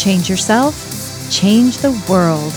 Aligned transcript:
Change 0.00 0.30
yourself, 0.30 1.30
change 1.30 1.76
the 1.76 1.90
world. 2.08 2.54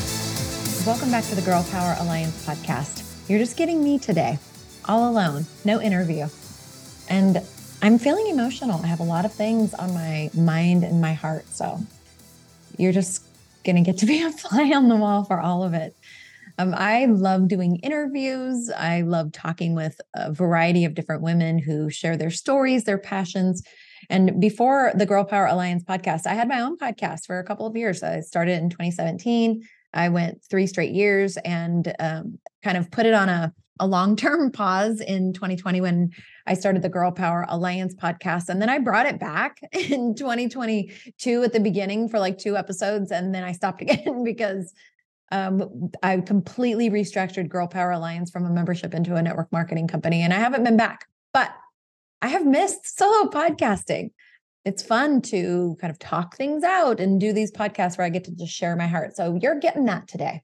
Welcome 0.87 1.11
back 1.11 1.25
to 1.25 1.35
the 1.35 1.41
Girl 1.41 1.61
Power 1.71 1.97
Alliance 1.99 2.45
podcast. 2.45 3.03
You're 3.29 3.37
just 3.37 3.57
getting 3.57 3.83
me 3.83 3.99
today, 3.99 4.39
all 4.85 5.11
alone, 5.11 5.45
no 5.65 5.81
interview. 5.81 6.27
And 7.09 7.41
I'm 7.81 7.97
feeling 7.97 8.27
emotional. 8.27 8.79
I 8.81 8.87
have 8.87 9.01
a 9.01 9.03
lot 9.03 9.25
of 9.25 9.33
things 9.33 9.73
on 9.73 9.93
my 9.93 10.31
mind 10.33 10.85
and 10.85 11.01
my 11.01 11.11
heart. 11.11 11.45
So 11.49 11.81
you're 12.77 12.93
just 12.93 13.21
going 13.65 13.75
to 13.75 13.81
get 13.81 13.97
to 13.97 14.05
be 14.05 14.21
a 14.23 14.31
fly 14.31 14.71
on 14.73 14.87
the 14.87 14.95
wall 14.95 15.25
for 15.25 15.41
all 15.41 15.63
of 15.63 15.73
it. 15.73 15.97
Um, 16.57 16.73
I 16.73 17.07
love 17.07 17.49
doing 17.49 17.75
interviews. 17.79 18.71
I 18.71 19.01
love 19.01 19.33
talking 19.33 19.75
with 19.75 19.99
a 20.15 20.31
variety 20.31 20.85
of 20.85 20.93
different 20.93 21.21
women 21.21 21.59
who 21.59 21.89
share 21.89 22.15
their 22.15 22.31
stories, 22.31 22.85
their 22.85 22.97
passions, 22.97 23.63
and 24.09 24.39
before 24.39 24.91
the 24.95 25.05
Girl 25.05 25.23
Power 25.23 25.45
Alliance 25.45 25.83
podcast, 25.83 26.25
I 26.25 26.33
had 26.33 26.47
my 26.47 26.59
own 26.59 26.77
podcast 26.77 27.25
for 27.25 27.39
a 27.39 27.43
couple 27.43 27.65
of 27.65 27.75
years. 27.75 28.03
I 28.03 28.19
started 28.21 28.61
in 28.61 28.69
2017. 28.69 29.61
I 29.93 30.09
went 30.09 30.43
three 30.49 30.67
straight 30.67 30.91
years 30.91 31.37
and 31.37 31.93
um, 31.99 32.39
kind 32.63 32.77
of 32.77 32.89
put 32.91 33.05
it 33.05 33.13
on 33.13 33.29
a, 33.29 33.53
a 33.79 33.87
long 33.87 34.15
term 34.15 34.51
pause 34.53 35.01
in 35.01 35.33
2020 35.33 35.81
when 35.81 36.09
I 36.47 36.55
started 36.55 36.81
the 36.81 36.89
Girl 36.89 37.11
Power 37.11 37.45
Alliance 37.47 37.95
podcast. 37.95 38.49
And 38.49 38.61
then 38.61 38.69
I 38.69 38.79
brought 38.79 39.05
it 39.05 39.19
back 39.19 39.59
in 39.71 40.15
2022 40.15 41.43
at 41.43 41.53
the 41.53 41.59
beginning 41.59 42.09
for 42.09 42.19
like 42.19 42.37
two 42.37 42.57
episodes. 42.57 43.11
And 43.11 43.33
then 43.33 43.43
I 43.43 43.51
stopped 43.51 43.81
again 43.83 44.23
because 44.23 44.73
um, 45.31 45.91
I 46.03 46.17
completely 46.17 46.89
restructured 46.89 47.49
Girl 47.49 47.67
Power 47.67 47.91
Alliance 47.91 48.29
from 48.29 48.45
a 48.45 48.51
membership 48.51 48.93
into 48.93 49.15
a 49.15 49.21
network 49.21 49.51
marketing 49.51 49.87
company. 49.87 50.21
And 50.21 50.33
I 50.33 50.37
haven't 50.37 50.63
been 50.63 50.77
back. 50.77 51.05
But 51.33 51.49
I 52.23 52.27
have 52.27 52.45
missed 52.45 52.97
solo 52.97 53.29
podcasting. 53.29 54.11
It's 54.63 54.81
fun 54.81 55.21
to 55.23 55.75
kind 55.81 55.91
of 55.91 55.99
talk 55.99 56.37
things 56.37 56.63
out 56.63 57.01
and 57.01 57.19
do 57.19 57.33
these 57.33 57.51
podcasts 57.51 57.97
where 57.97 58.07
I 58.07 58.09
get 58.09 58.23
to 58.23 58.31
just 58.31 58.53
share 58.53 58.77
my 58.77 58.87
heart. 58.87 59.17
So 59.17 59.37
you're 59.41 59.59
getting 59.59 59.83
that 59.87 60.07
today. 60.07 60.41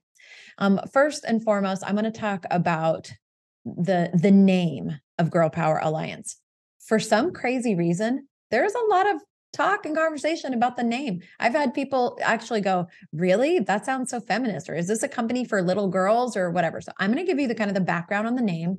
Um, 0.58 0.78
first 0.92 1.24
and 1.24 1.42
foremost, 1.42 1.82
I'm 1.86 1.94
going 1.94 2.04
to 2.04 2.10
talk 2.10 2.44
about 2.50 3.10
the 3.64 4.10
the 4.12 4.30
name 4.30 4.92
of 5.18 5.30
Girl 5.30 5.48
Power 5.48 5.80
Alliance. 5.82 6.36
For 6.80 6.98
some 6.98 7.32
crazy 7.32 7.74
reason, 7.74 8.28
there's 8.50 8.74
a 8.74 8.90
lot 8.90 9.08
of 9.08 9.22
talk 9.54 9.86
and 9.86 9.96
conversation 9.96 10.52
about 10.52 10.76
the 10.76 10.82
name. 10.82 11.20
I've 11.38 11.54
had 11.54 11.72
people 11.72 12.18
actually 12.20 12.60
go, 12.60 12.88
"Really? 13.10 13.58
That 13.58 13.86
sounds 13.86 14.10
so 14.10 14.20
feminist." 14.20 14.68
Or 14.68 14.74
is 14.74 14.86
this 14.86 15.02
a 15.02 15.08
company 15.08 15.46
for 15.46 15.62
little 15.62 15.88
girls 15.88 16.36
or 16.36 16.50
whatever? 16.50 16.82
So 16.82 16.92
I'm 16.98 17.10
going 17.10 17.24
to 17.24 17.30
give 17.30 17.40
you 17.40 17.48
the 17.48 17.54
kind 17.54 17.70
of 17.70 17.74
the 17.74 17.80
background 17.80 18.26
on 18.26 18.34
the 18.34 18.42
name 18.42 18.76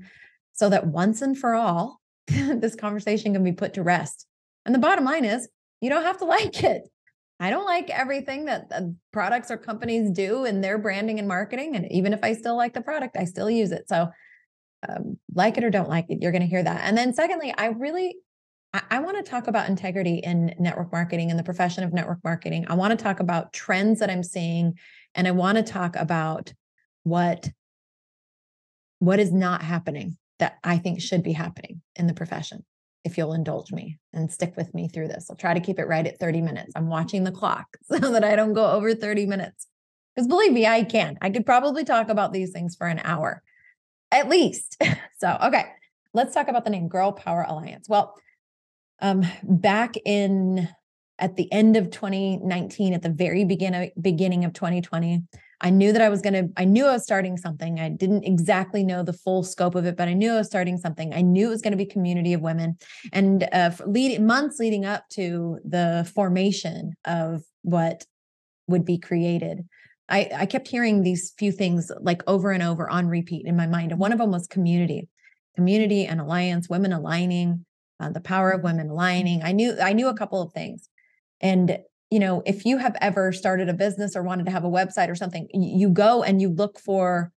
so 0.54 0.70
that 0.70 0.86
once 0.86 1.24
and 1.24 1.36
for 1.36 1.56
all, 1.56 2.01
this 2.60 2.76
conversation 2.76 3.34
can 3.34 3.44
be 3.44 3.52
put 3.52 3.74
to 3.76 3.84
rest. 3.84 4.26
And 4.66 4.74
the 4.74 4.80
bottom 4.80 5.06
line 5.06 5.26
is, 5.26 5.48
you 5.82 5.90
don't 5.90 6.04
have 6.04 6.18
to 6.20 6.26
like 6.38 6.64
it. 6.64 6.84
I 7.40 7.50
don't 7.50 7.66
like 7.66 7.90
everything 7.90 8.46
that 8.46 8.72
products 9.12 9.50
or 9.50 9.58
companies 9.58 10.12
do 10.12 10.46
in 10.46 10.62
their 10.62 10.78
branding 10.78 11.18
and 11.18 11.28
marketing. 11.28 11.76
And 11.76 11.92
even 11.92 12.14
if 12.14 12.24
I 12.24 12.34
still 12.34 12.56
like 12.56 12.74
the 12.74 12.82
product, 12.82 13.18
I 13.18 13.26
still 13.26 13.50
use 13.50 13.72
it. 13.72 13.90
So, 13.90 14.10
um, 14.88 15.18
like 15.34 15.58
it 15.58 15.64
or 15.64 15.72
don't 15.72 15.90
like 15.90 16.06
it, 16.10 16.22
you're 16.22 16.32
going 16.32 16.44
to 16.44 16.48
hear 16.48 16.62
that. 16.62 16.82
And 16.84 16.96
then, 16.98 17.14
secondly, 17.14 17.54
I 17.58 17.68
really 17.68 18.16
I, 18.74 18.82
I 18.92 19.00
want 19.00 19.18
to 19.18 19.30
talk 19.30 19.48
about 19.48 19.70
integrity 19.70 20.16
in 20.18 20.54
network 20.60 20.92
marketing 20.92 21.30
and 21.30 21.40
the 21.40 21.44
profession 21.44 21.84
of 21.84 21.94
network 21.94 22.20
marketing. 22.24 22.66
I 22.70 22.76
want 22.76 22.98
to 22.98 23.04
talk 23.04 23.20
about 23.20 23.54
trends 23.54 24.00
that 24.00 24.10
I'm 24.10 24.24
seeing, 24.24 24.78
and 25.16 25.28
I 25.28 25.32
want 25.32 25.58
to 25.58 25.64
talk 25.64 25.96
about 25.96 26.54
what 27.04 27.50
what 29.00 29.20
is 29.20 29.32
not 29.32 29.64
happening 29.64 30.18
that 30.42 30.58
I 30.64 30.78
think 30.78 31.00
should 31.00 31.24
be 31.24 31.32
happening 31.32 31.82
in 31.96 32.08
the 32.08 32.14
profession. 32.14 32.66
If 33.04 33.18
you'll 33.18 33.34
indulge 33.34 33.72
me 33.72 33.98
and 34.14 34.32
stick 34.32 34.54
with 34.58 34.74
me 34.74 34.88
through 34.88 35.08
this, 35.08 35.28
I'll 35.30 35.38
try 35.38 35.54
to 35.54 35.60
keep 35.60 35.80
it 35.80 35.88
right 35.88 36.06
at 36.06 36.20
30 36.20 36.42
minutes. 36.42 36.74
I'm 36.76 36.90
watching 36.90 37.24
the 37.24 37.32
clock 37.32 37.66
so 37.84 37.98
that 37.98 38.24
I 38.24 38.36
don't 38.36 38.54
go 38.54 38.70
over 38.72 38.94
30 38.94 39.26
minutes. 39.26 39.68
Because 40.14 40.28
believe 40.28 40.52
me, 40.52 40.68
I 40.68 40.84
can. 40.84 41.18
I 41.22 41.30
could 41.30 41.46
probably 41.46 41.86
talk 41.86 42.10
about 42.10 42.34
these 42.34 42.52
things 42.52 42.76
for 42.76 42.88
an 42.88 43.00
hour 43.06 43.42
at 44.12 44.30
least. 44.30 44.82
so, 45.20 45.38
okay, 45.44 45.66
let's 46.14 46.34
talk 46.34 46.48
about 46.48 46.64
the 46.64 46.70
name 46.70 46.88
Girl 46.88 47.12
Power 47.12 47.46
Alliance. 47.48 47.88
Well, 47.88 48.14
um, 49.02 49.26
back 49.44 49.96
in 50.06 50.68
at 51.18 51.36
the 51.36 51.52
end 51.52 51.78
of 51.78 51.92
2019, 51.92 52.94
at 52.94 53.02
the 53.02 53.10
very 53.10 53.46
beginning 53.46 53.92
beginning 54.00 54.46
of 54.46 54.54
2020, 54.54 55.24
I 55.62 55.70
knew 55.70 55.94
that 55.94 56.02
I 56.02 56.10
was 56.10 56.22
going 56.22 56.34
to, 56.34 56.50
I 56.58 56.66
knew 56.66 56.86
I 56.88 56.94
was 56.94 57.04
starting 57.04 57.38
something. 57.38 57.80
I 57.80 57.90
didn't 57.90 58.24
exactly 58.24 58.84
know 58.84 59.04
the 59.04 59.14
full 59.14 59.44
scope 59.44 59.76
of 59.76 59.86
it, 59.86 59.96
but 59.96 60.08
I 60.08 60.14
knew 60.14 60.34
I 60.34 60.38
was 60.38 60.48
starting 60.48 60.78
something. 60.78 61.14
I 61.14 61.22
knew 61.22 61.48
it 61.48 61.52
was 61.52 61.62
going 61.62 61.72
to 61.72 61.78
be 61.78 61.86
community 61.86 62.34
of 62.34 62.42
women. 62.42 62.78
And 63.14 63.48
uh, 63.54 63.72
lead, 63.86 64.20
months 64.22 64.58
leading 64.60 64.86
up 64.86 65.08
to 65.10 65.60
the 65.64 66.10
formation 66.16 66.94
of 67.06 67.44
what 67.62 68.06
would 68.68 68.86
be 68.86 68.98
created, 68.98 69.64
I, 70.10 70.32
I 70.36 70.46
kept 70.48 70.68
hearing 70.68 71.04
these 71.04 71.34
few 71.38 71.52
things 71.52 71.92
like 72.02 72.24
over 72.28 72.52
and 72.52 72.64
over 72.64 72.90
on 72.90 73.08
repeat 73.08 73.46
in 73.46 73.56
my 73.56 73.68
mind. 73.68 73.92
And 73.92 74.00
one 74.00 74.12
of 74.12 74.18
them 74.18 74.32
was 74.32 74.48
community, 74.48 75.10
community 75.56 76.08
and 76.08 76.20
alliance, 76.20 76.70
women 76.70 76.92
aligning, 76.92 77.66
uh, 78.00 78.10
the 78.10 78.20
power 78.20 78.50
of 78.50 78.64
women 78.64 78.90
aligning. 78.90 79.44
I 79.44 79.52
knew, 79.52 79.78
I 79.80 79.94
knew 79.94 80.08
a 80.08 80.18
couple 80.18 80.42
of 80.42 80.54
things. 80.54 80.90
And 81.40 81.78
you 82.12 82.20
know, 82.20 82.44
if 82.46 82.66
you 82.66 82.78
have 82.78 82.96
ever 83.02 83.32
started 83.32 83.70
a 83.70 83.74
business 83.74 84.16
or 84.16 84.22
wanted 84.22 84.46
to 84.46 84.52
have 84.52 84.66
a 84.66 84.70
website 84.70 85.10
or 85.10 85.16
something, 85.16 85.48
you 85.54 85.90
go 85.90 86.22
and 86.22 86.42
you 86.42 86.50
look 86.50 86.78
for 86.78 87.32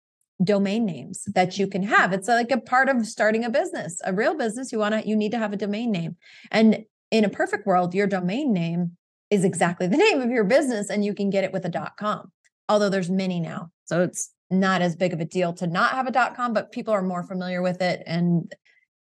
domain 0.44 0.84
names 0.84 1.24
that 1.36 1.60
you 1.60 1.68
can 1.68 1.84
have. 1.84 2.12
It's 2.12 2.28
like 2.28 2.52
a 2.52 2.60
part 2.60 2.90
of 2.90 3.06
starting 3.06 3.46
a 3.46 3.52
business, 3.52 4.02
a 4.04 4.12
real 4.12 4.36
business. 4.36 4.72
You 4.72 4.80
want 4.80 4.96
to, 4.96 5.08
you 5.08 5.16
need 5.16 5.32
to 5.32 5.38
have 5.38 5.54
a 5.54 5.58
domain 5.58 5.92
name. 5.92 6.18
And 6.52 6.86
in 7.12 7.24
a 7.24 7.30
perfect 7.30 7.68
world, 7.68 7.94
your 7.94 8.08
domain 8.08 8.52
name 8.52 8.98
is 9.30 9.46
exactly 9.46 9.86
the 9.86 9.98
name 10.12 10.22
of 10.22 10.32
your 10.32 10.44
business 10.44 10.90
and 10.90 11.06
you 11.06 11.14
can 11.14 11.30
get 11.30 11.44
it 11.44 11.54
with 11.54 11.66
a 11.66 11.92
.com. 12.00 12.32
Although 12.68 12.90
there's 12.90 13.12
many 13.12 13.40
now. 13.40 13.70
So 13.86 14.02
it's 14.02 14.32
not 14.50 14.82
as 14.82 14.96
big 14.96 15.14
of 15.14 15.20
a 15.20 15.26
deal 15.26 15.54
to 15.54 15.68
not 15.68 15.92
have 15.92 16.08
a 16.08 16.34
.com, 16.36 16.52
but 16.54 16.72
people 16.72 16.94
are 16.96 17.04
more 17.04 17.24
familiar 17.24 17.62
with 17.62 17.82
it 17.82 18.02
and 18.08 18.54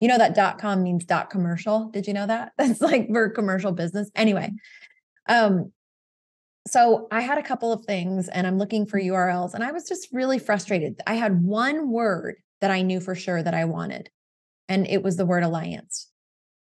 you 0.04 0.10
know 0.10 0.18
that 0.18 0.60
.com 0.60 0.84
means 0.84 1.06
dot 1.06 1.30
commercial. 1.30 1.90
Did 1.90 2.08
you 2.08 2.14
know 2.14 2.28
that? 2.28 2.52
That's 2.58 2.82
like 2.82 3.08
for 3.08 3.30
commercial 3.30 3.72
business. 3.72 4.12
Anyway, 4.16 4.52
um, 5.28 5.72
so 6.68 7.08
I 7.12 7.22
had 7.22 7.38
a 7.38 7.44
couple 7.44 7.74
of 7.74 7.86
things 7.86 8.30
and 8.30 8.48
I'm 8.48 8.58
looking 8.58 8.86
for 8.86 9.00
URLs 9.00 9.54
and 9.54 9.64
I 9.64 9.72
was 9.72 9.88
just 9.88 10.08
really 10.12 10.40
frustrated. 10.40 11.00
I 11.06 11.16
had 11.16 11.44
one 11.44 11.90
word 11.90 12.36
that 12.62 12.72
I 12.72 12.82
knew 12.82 13.02
for 13.02 13.16
sure 13.16 13.44
that 13.44 13.54
I 13.54 13.66
wanted, 13.66 14.10
and 14.70 14.88
it 14.88 15.04
was 15.04 15.18
the 15.18 15.26
word 15.26 15.44
alliance. 15.44 16.10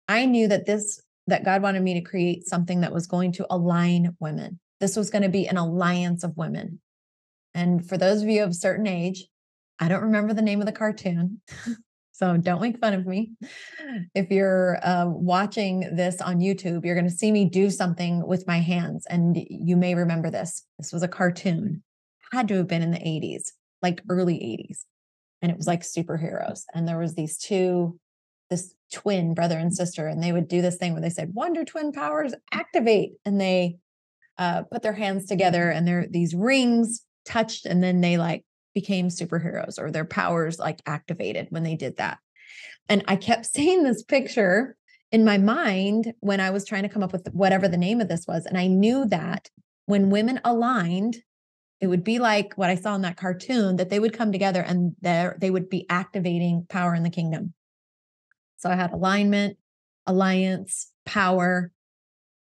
I 0.08 0.26
knew 0.26 0.48
that 0.48 0.66
this 0.66 1.02
that 1.28 1.46
God 1.46 1.62
wanted 1.62 1.84
me 1.84 1.94
to 1.96 2.02
create 2.02 2.48
something 2.48 2.82
that 2.82 2.94
was 2.94 3.08
going 3.08 3.34
to 3.34 3.46
align 3.50 4.16
women. 4.20 4.60
This 4.80 4.96
was 4.96 5.10
going 5.10 5.22
to 5.22 5.30
be 5.30 5.48
an 5.48 5.58
alliance 5.58 6.24
of 6.24 6.36
women. 6.36 6.80
And 7.54 7.88
for 7.88 7.98
those 7.98 8.24
of 8.24 8.30
you 8.30 8.44
of 8.44 8.50
a 8.52 8.54
certain 8.54 8.88
age, 8.88 9.28
I 9.80 9.88
don't 9.88 10.04
remember 10.04 10.34
the 10.34 10.42
name 10.42 10.60
of 10.62 10.66
the 10.66 10.72
cartoon. 10.72 11.42
So 12.22 12.38
don't 12.38 12.62
make 12.62 12.78
fun 12.78 12.94
of 12.94 13.08
me. 13.08 13.32
If 14.14 14.30
you're 14.30 14.78
uh, 14.86 15.08
watching 15.08 15.96
this 15.96 16.22
on 16.22 16.40
YouTube, 16.40 16.86
you're 16.86 16.96
going 16.96 17.10
to 17.10 17.16
see 17.16 17.32
me 17.32 17.46
do 17.46 17.72
something 17.72 18.26
with 18.28 18.46
my 18.46 18.60
hands. 18.60 19.08
And 19.10 19.36
you 19.50 19.76
may 19.76 19.96
remember 19.96 20.30
this. 20.30 20.64
This 20.78 20.94
was 20.94 21.02
a 21.02 21.08
cartoon, 21.08 21.82
had 22.32 22.48
to 22.50 22.58
have 22.58 22.68
been 22.68 22.84
in 22.84 22.92
the 22.92 23.00
80s, 23.00 23.52
like 23.82 24.04
early 24.08 24.36
80s. 24.36 24.86
And 25.42 25.52
it 25.52 25.58
was 25.58 25.66
like 25.66 25.82
superheroes. 25.82 26.62
And 26.76 26.88
there 26.88 27.00
was 27.00 27.16
these 27.16 27.40
two, 27.40 28.00
this 28.52 28.76
twin 28.94 29.34
brother 29.34 29.58
and 29.58 29.74
sister, 29.74 30.08
and 30.08 30.22
they 30.22 30.32
would 30.32 30.48
do 30.48 30.62
this 30.62 30.78
thing 30.78 30.94
where 30.94 31.02
they 31.02 31.10
said, 31.10 31.34
Wonder 31.34 31.66
Twin 31.66 31.92
powers 31.92 32.36
activate. 32.54 33.14
And 33.26 33.42
they 33.42 33.78
uh, 34.38 34.62
put 34.72 34.84
their 34.84 34.94
hands 34.94 35.26
together 35.26 35.72
and 35.72 35.88
they're 35.88 36.08
these 36.08 36.36
rings 36.36 37.04
touched 37.26 37.66
and 37.66 37.84
then 37.84 38.02
they 38.02 38.18
like 38.18 38.44
became 38.74 39.10
superheroes 39.10 39.80
or 39.80 39.92
their 39.92 40.06
powers 40.06 40.60
like 40.60 40.82
activated 40.86 41.48
when 41.50 41.64
they 41.64 41.76
did 41.76 41.98
that. 41.98 42.20
And 42.90 43.04
I 43.08 43.16
kept 43.16 43.46
seeing 43.54 43.84
this 43.84 44.04
picture 44.04 44.76
in 45.12 45.26
my 45.26 45.38
mind 45.38 46.14
when 46.22 46.40
I 46.40 46.52
was 46.52 46.66
trying 46.66 46.84
to 46.84 46.90
come 46.90 47.04
up 47.04 47.12
with 47.12 47.28
whatever 47.34 47.68
the 47.68 47.78
name 47.78 48.00
of 48.00 48.08
this 48.08 48.26
was. 48.28 48.46
And 48.46 48.58
I 48.58 48.68
knew 48.68 49.06
that 49.08 49.50
when 49.86 50.10
women 50.10 50.40
aligned, 50.46 51.18
it 51.82 51.88
would 51.88 52.04
be 52.04 52.20
like 52.20 52.54
what 52.56 52.70
I 52.70 52.76
saw 52.76 52.96
in 52.96 53.02
that 53.02 53.18
cartoon 53.18 53.78
that 53.78 53.90
they 53.90 54.00
would 54.00 54.14
come 54.14 54.32
together 54.32 54.62
and 54.62 54.96
there 55.02 55.36
they 55.42 55.50
would 55.50 55.70
be 55.70 55.88
activating 55.90 56.66
power 56.70 56.94
in 56.94 57.04
the 57.04 57.10
kingdom. 57.10 57.54
So 58.58 58.70
I 58.70 58.76
had 58.76 58.92
alignment, 58.92 59.58
alliance, 60.06 60.92
power. 61.06 61.72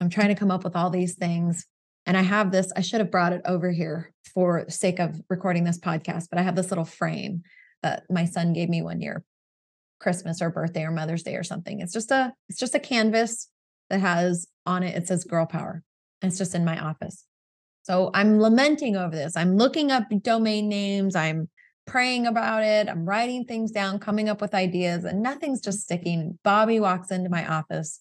I'm 0.01 0.09
trying 0.09 0.29
to 0.29 0.37
come 0.37 0.53
up 0.53 0.63
with 0.63 0.77
all 0.77 0.89
these 0.89 1.17
things. 1.17 1.67
And 2.07 2.17
I 2.17 2.23
have 2.23 2.53
this, 2.53 2.73
I 2.77 2.81
should 2.81 3.01
have 3.01 3.11
brought 3.11 3.33
it 3.33 3.43
over 3.45 3.71
here 3.73 4.14
for 4.35 4.69
sake 4.69 4.99
of 4.99 5.21
recording 5.29 5.65
this 5.65 5.79
podcast, 5.79 6.29
but 6.31 6.39
I 6.39 6.43
have 6.43 6.57
this 6.57 6.71
little 6.71 6.85
frame 6.85 7.43
that 7.83 8.05
my 8.11 8.25
son 8.25 8.53
gave 8.53 8.69
me 8.69 8.83
one 8.83 9.01
year, 9.01 9.25
Christmas 10.01 10.43
or 10.43 10.51
birthday 10.51 10.85
or 10.85 10.91
Mother's 10.91 11.23
Day 11.23 11.37
or 11.37 11.45
something. 11.45 11.81
It's 11.81 11.93
just 11.93 12.11
a, 12.11 12.33
it's 12.49 12.59
just 12.59 12.75
a 12.75 12.81
canvas 12.81 13.49
that 13.91 14.01
has 14.01 14.47
on 14.67 14.83
it, 14.83 14.97
it 14.97 15.07
says 15.07 15.25
girl 15.25 15.47
power. 15.47 15.83
And 16.23 16.31
it's 16.31 16.39
just 16.39 16.55
in 16.55 16.65
my 16.65 16.79
office. 16.79 17.25
So 17.83 18.11
I'm 18.15 18.41
lamenting 18.41 18.97
over 18.97 19.15
this. 19.15 19.37
I'm 19.37 19.57
looking 19.57 19.93
up 19.93 20.05
domain 20.23 20.69
names. 20.69 21.15
I'm 21.15 21.51
praying 21.87 22.27
about 22.27 22.63
it. 22.63 22.89
I'm 22.89 23.05
writing 23.05 23.45
things 23.45 23.71
down, 23.71 23.99
coming 23.99 24.31
up 24.31 24.41
with 24.41 24.55
ideas, 24.55 25.05
and 25.05 25.23
nothing's 25.23 25.61
just 25.61 25.83
sticking. 25.83 26.39
Bobby 26.43 26.81
walks 26.81 27.11
into 27.11 27.29
my 27.29 27.47
office 27.47 28.01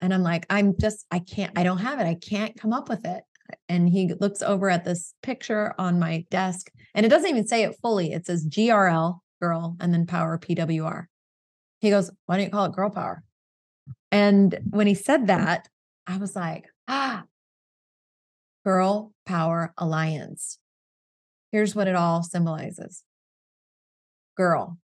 and 0.00 0.14
I'm 0.14 0.22
like, 0.22 0.46
I'm 0.48 0.76
just, 0.78 1.04
I 1.10 1.18
can't, 1.18 1.52
I 1.58 1.62
don't 1.62 1.78
have 1.78 2.00
it. 2.00 2.06
I 2.06 2.14
can't 2.14 2.58
come 2.58 2.72
up 2.72 2.88
with 2.88 3.04
it. 3.04 3.22
And 3.68 3.88
he 3.88 4.12
looks 4.20 4.42
over 4.42 4.68
at 4.70 4.84
this 4.84 5.14
picture 5.22 5.74
on 5.78 5.98
my 5.98 6.24
desk 6.30 6.70
and 6.94 7.06
it 7.06 7.10
doesn't 7.10 7.28
even 7.30 7.46
say 7.46 7.62
it 7.62 7.76
fully. 7.80 8.12
It 8.12 8.26
says 8.26 8.46
GRL, 8.46 9.18
girl, 9.40 9.76
and 9.80 9.92
then 9.92 10.06
power 10.06 10.38
PWR. 10.38 11.04
He 11.80 11.90
goes, 11.90 12.10
Why 12.26 12.36
don't 12.36 12.46
you 12.46 12.50
call 12.50 12.64
it 12.64 12.72
girl 12.72 12.90
power? 12.90 13.22
And 14.10 14.58
when 14.70 14.86
he 14.86 14.94
said 14.94 15.26
that, 15.26 15.68
I 16.06 16.16
was 16.16 16.34
like, 16.34 16.64
ah, 16.88 17.24
Girl 18.64 19.12
Power 19.26 19.72
Alliance. 19.76 20.58
Here's 21.52 21.74
what 21.74 21.86
it 21.88 21.94
all 21.94 22.22
symbolizes 22.22 23.04
girl. 24.36 24.78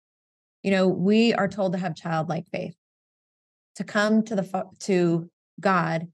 You 0.62 0.70
know, 0.70 0.88
we 0.88 1.34
are 1.34 1.48
told 1.48 1.72
to 1.72 1.78
have 1.78 1.94
childlike 1.94 2.46
faith, 2.50 2.74
to 3.76 3.84
come 3.84 4.22
to 4.24 4.34
the 4.34 4.64
to 4.80 5.30
God 5.60 6.08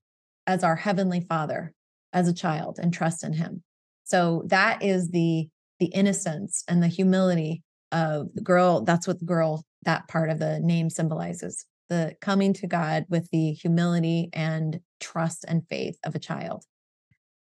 as 0.47 0.65
our 0.65 0.77
heavenly 0.77 1.21
Father 1.21 1.73
as 2.13 2.29
a 2.29 2.35
child 2.35 2.79
and 2.81 2.93
trust 2.93 3.25
in 3.25 3.33
Him. 3.33 3.63
So 4.05 4.45
that 4.47 4.83
is 4.83 5.11
the 5.11 5.49
the 5.81 5.87
innocence 5.87 6.65
and 6.67 6.83
the 6.83 6.89
humility 6.89 7.63
of 7.93 8.29
the 8.35 8.43
girl. 8.43 8.83
That's 8.83 9.07
what 9.07 9.21
the 9.21 9.25
girl 9.25 9.65
that 9.85 10.09
part 10.09 10.29
of 10.29 10.39
the 10.39 10.59
name 10.61 10.91
symbolizes 10.91 11.65
the 11.89 12.15
coming 12.21 12.53
to 12.55 12.67
God 12.67 13.07
with 13.09 13.31
the 13.31 13.53
humility 13.53 14.29
and 14.33 14.81
trust 15.01 15.45
and 15.49 15.67
faith 15.69 15.99
of 16.05 16.15
a 16.15 16.19
child. 16.19 16.65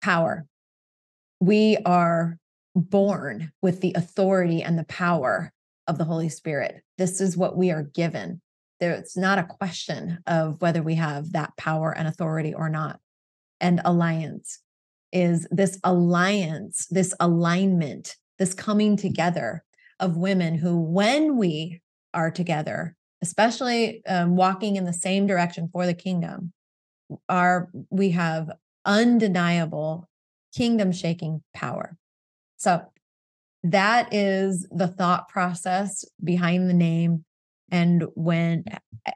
Power. 0.02 0.46
We 1.40 1.78
are 1.86 2.38
born 2.76 3.52
with 3.62 3.82
the 3.82 3.94
authority 3.96 4.62
and 4.62 4.78
the 4.78 4.86
power 4.86 5.52
of 5.88 5.98
the 5.98 6.04
Holy 6.04 6.30
Spirit. 6.30 6.82
This 6.98 7.22
is 7.22 7.38
what 7.38 7.56
we 7.56 7.72
are 7.72 7.84
given. 7.84 8.42
there 8.80 8.92
it's 8.92 9.16
not 9.16 9.40
a 9.40 9.44
question 9.44 10.20
of 10.28 10.62
whether 10.62 10.84
we 10.84 10.96
have 10.96 11.32
that 11.32 11.56
power 11.58 11.96
and 11.96 12.08
authority 12.08 12.54
or 12.54 12.70
not. 12.70 13.00
And 13.60 13.82
alliance 13.86 14.60
is 15.12 15.48
this 15.52 15.80
alliance, 15.84 16.88
this 16.90 17.14
alignment, 17.20 18.16
this 18.38 18.54
coming 18.54 18.98
together 18.98 19.64
of 20.00 20.18
women 20.18 20.56
who, 20.56 20.78
when 20.78 21.38
we 21.38 21.82
are 22.14 22.32
together, 22.32 22.96
especially 23.22 24.06
um, 24.06 24.36
walking 24.36 24.76
in 24.76 24.84
the 24.84 24.94
same 24.94 25.26
direction 25.26 25.70
for 25.72 25.86
the 25.86 25.94
kingdom, 25.94 26.52
are 27.30 27.70
we 27.90 28.10
have 28.12 28.52
undeniable 28.86 30.10
kingdom 30.56 30.92
shaking 30.92 31.42
power. 31.54 31.98
So 32.58 32.82
that 33.64 34.14
is 34.14 34.68
the 34.72 34.88
thought 34.88 35.28
process 35.28 36.06
behind 36.24 36.70
the 36.70 36.74
name. 36.74 37.26
And 37.72 38.06
when 38.14 38.64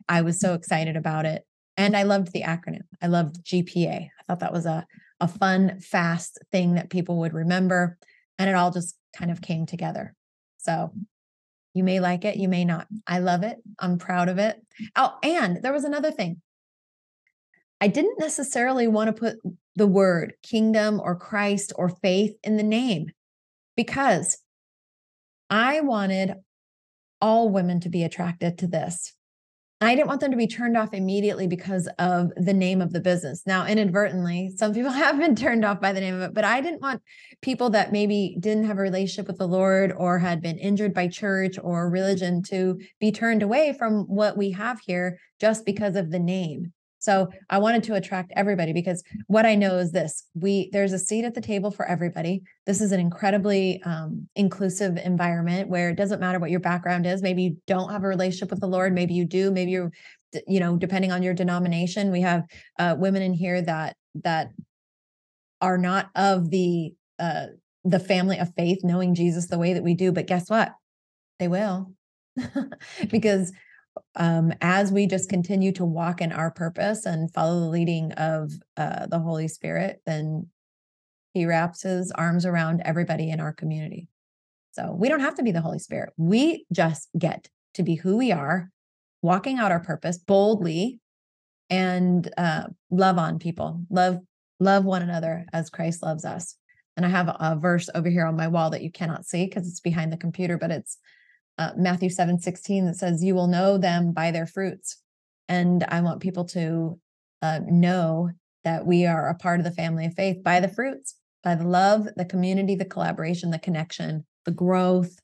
I 0.07 0.21
was 0.21 0.39
so 0.39 0.53
excited 0.53 0.97
about 0.97 1.25
it, 1.25 1.43
and 1.77 1.95
I 1.95 2.03
loved 2.03 2.33
the 2.33 2.41
acronym, 2.41 2.81
I 3.01 3.07
loved 3.07 3.45
GPA. 3.45 4.09
Thought 4.29 4.41
that 4.41 4.53
was 4.53 4.67
a, 4.67 4.85
a 5.19 5.27
fun, 5.27 5.79
fast 5.79 6.37
thing 6.51 6.75
that 6.75 6.91
people 6.91 7.17
would 7.17 7.33
remember. 7.33 7.97
And 8.37 8.47
it 8.47 8.55
all 8.55 8.69
just 8.69 8.95
kind 9.17 9.31
of 9.31 9.41
came 9.41 9.65
together. 9.65 10.13
So 10.57 10.93
you 11.73 11.83
may 11.83 11.99
like 11.99 12.25
it, 12.25 12.37
you 12.37 12.47
may 12.47 12.63
not. 12.63 12.85
I 13.07 13.19
love 13.19 13.41
it. 13.41 13.57
I'm 13.79 13.97
proud 13.97 14.29
of 14.29 14.37
it. 14.37 14.61
Oh, 14.95 15.15
and 15.23 15.63
there 15.63 15.73
was 15.73 15.83
another 15.83 16.11
thing. 16.11 16.41
I 17.81 17.87
didn't 17.87 18.19
necessarily 18.19 18.87
want 18.87 19.07
to 19.07 19.19
put 19.19 19.37
the 19.75 19.87
word 19.87 20.33
kingdom 20.43 21.01
or 21.03 21.15
Christ 21.15 21.73
or 21.75 21.89
faith 21.89 22.35
in 22.43 22.55
the 22.55 22.63
name 22.63 23.07
because 23.75 24.37
I 25.49 25.81
wanted 25.81 26.35
all 27.19 27.49
women 27.49 27.79
to 27.79 27.89
be 27.89 28.03
attracted 28.03 28.59
to 28.59 28.67
this. 28.67 29.15
I 29.81 29.95
didn't 29.95 30.07
want 30.07 30.19
them 30.19 30.31
to 30.31 30.37
be 30.37 30.47
turned 30.47 30.75
off 30.75 30.93
immediately 30.93 31.47
because 31.47 31.87
of 31.99 32.31
the 32.35 32.53
name 32.53 32.81
of 32.81 32.91
the 32.91 32.99
business. 32.99 33.43
Now, 33.45 33.65
inadvertently, 33.65 34.51
some 34.57 34.73
people 34.73 34.91
have 34.91 35.17
been 35.17 35.35
turned 35.35 35.63
off 35.63 35.79
by 35.79 35.93
the 35.93 36.01
name 36.01 36.15
of 36.15 36.21
it, 36.21 36.33
but 36.33 36.43
I 36.43 36.59
didn't 36.59 36.81
want 36.81 37.01
people 37.41 37.69
that 37.69 37.93
maybe 37.93 38.35
didn't 38.39 38.65
have 38.65 38.77
a 38.77 38.81
relationship 38.81 39.27
with 39.27 39.37
the 39.37 39.47
Lord 39.47 39.93
or 39.95 40.19
had 40.19 40.41
been 40.41 40.57
injured 40.57 40.93
by 40.93 41.07
church 41.07 41.57
or 41.61 41.89
religion 41.89 42.43
to 42.43 42.77
be 42.99 43.11
turned 43.11 43.41
away 43.41 43.73
from 43.77 44.03
what 44.03 44.37
we 44.37 44.51
have 44.51 44.81
here 44.85 45.17
just 45.39 45.65
because 45.65 45.95
of 45.95 46.11
the 46.11 46.19
name. 46.19 46.73
So 46.99 47.29
I 47.49 47.57
wanted 47.57 47.83
to 47.83 47.95
attract 47.95 48.33
everybody 48.35 48.73
because 48.73 49.03
what 49.27 49.45
I 49.45 49.55
know 49.55 49.77
is 49.77 49.91
this: 49.91 50.25
we 50.33 50.69
there's 50.71 50.93
a 50.93 50.99
seat 50.99 51.25
at 51.25 51.33
the 51.33 51.41
table 51.41 51.71
for 51.71 51.85
everybody. 51.85 52.41
This 52.65 52.81
is 52.81 52.91
an 52.91 52.99
incredibly 52.99 53.81
um, 53.83 54.27
inclusive 54.35 54.97
environment 54.97 55.69
where 55.69 55.89
it 55.89 55.95
doesn't 55.95 56.19
matter 56.19 56.39
what 56.39 56.51
your 56.51 56.59
background 56.59 57.05
is. 57.05 57.21
Maybe 57.21 57.43
you 57.43 57.57
don't 57.67 57.91
have 57.91 58.03
a 58.03 58.07
relationship 58.07 58.51
with 58.51 58.59
the 58.59 58.67
Lord. 58.67 58.93
Maybe 58.93 59.13
you 59.13 59.25
do. 59.25 59.49
Maybe 59.49 59.71
you're, 59.71 59.91
you 60.45 60.59
know, 60.59 60.75
depending 60.75 61.11
on 61.11 61.23
your 61.23 61.33
denomination. 61.33 62.11
We 62.11 62.21
have 62.21 62.43
uh, 62.77 62.95
women 62.99 63.21
in 63.21 63.33
here 63.33 63.61
that 63.61 63.95
that 64.23 64.49
are 65.61 65.77
not 65.77 66.09
of 66.15 66.49
the 66.49 66.93
uh, 67.17 67.47
the 67.85 67.99
family 67.99 68.37
of 68.37 68.53
faith, 68.55 68.79
knowing 68.83 69.15
Jesus 69.15 69.47
the 69.47 69.57
way 69.57 69.73
that 69.73 69.83
we 69.83 69.93
do. 69.93 70.11
But 70.11 70.27
guess 70.27 70.49
what? 70.49 70.73
They 71.39 71.47
will, 71.47 71.93
because 73.09 73.53
um, 74.15 74.53
as 74.61 74.91
we 74.91 75.07
just 75.07 75.29
continue 75.29 75.71
to 75.73 75.85
walk 75.85 76.21
in 76.21 76.31
our 76.31 76.51
purpose 76.51 77.05
and 77.05 77.33
follow 77.33 77.59
the 77.59 77.67
leading 77.67 78.11
of 78.13 78.51
uh, 78.77 79.05
the 79.07 79.19
Holy 79.19 79.47
Spirit, 79.47 80.01
then 80.05 80.47
He 81.33 81.45
wraps 81.45 81.83
His 81.83 82.11
arms 82.11 82.45
around 82.45 82.81
everybody 82.85 83.29
in 83.29 83.39
our 83.39 83.53
community. 83.53 84.07
So 84.71 84.91
we 84.91 85.09
don't 85.09 85.19
have 85.19 85.35
to 85.35 85.43
be 85.43 85.51
the 85.51 85.61
Holy 85.61 85.79
Spirit. 85.79 86.13
We 86.17 86.65
just 86.71 87.09
get 87.17 87.49
to 87.73 87.83
be 87.83 87.95
who 87.95 88.17
we 88.17 88.31
are, 88.31 88.69
walking 89.21 89.57
out 89.57 89.71
our 89.71 89.79
purpose 89.79 90.17
boldly, 90.17 90.99
and 91.69 92.31
uh, 92.37 92.63
love 92.89 93.17
on 93.17 93.39
people, 93.39 93.81
love 93.89 94.19
love 94.59 94.83
one 94.83 95.01
another 95.01 95.45
as 95.53 95.69
Christ 95.69 96.03
loves 96.03 96.25
us. 96.25 96.55
And 96.97 97.05
I 97.05 97.09
have 97.09 97.29
a 97.29 97.57
verse 97.57 97.89
over 97.95 98.09
here 98.09 98.25
on 98.25 98.35
my 98.35 98.47
wall 98.49 98.69
that 98.71 98.81
you 98.81 98.91
cannot 98.91 99.25
see 99.25 99.45
because 99.45 99.67
it's 99.67 99.79
behind 99.79 100.11
the 100.11 100.17
computer, 100.17 100.57
but 100.57 100.71
it's 100.71 100.97
uh, 101.59 101.71
Matthew 101.75 102.09
7 102.09 102.39
16 102.39 102.85
that 102.85 102.95
says, 102.95 103.23
You 103.23 103.35
will 103.35 103.47
know 103.47 103.77
them 103.77 104.13
by 104.13 104.31
their 104.31 104.47
fruits. 104.47 104.97
And 105.49 105.83
I 105.89 106.01
want 106.01 106.21
people 106.21 106.45
to 106.45 106.99
uh, 107.41 107.59
know 107.67 108.31
that 108.63 108.85
we 108.85 109.05
are 109.05 109.27
a 109.27 109.35
part 109.35 109.59
of 109.59 109.65
the 109.65 109.71
family 109.71 110.05
of 110.05 110.13
faith 110.13 110.41
by 110.41 110.61
the 110.61 110.69
fruits, 110.69 111.15
by 111.43 111.55
the 111.55 111.67
love, 111.67 112.07
the 112.15 112.25
community, 112.25 112.75
the 112.75 112.85
collaboration, 112.85 113.51
the 113.51 113.59
connection, 113.59 114.25
the 114.45 114.51
growth, 114.51 115.19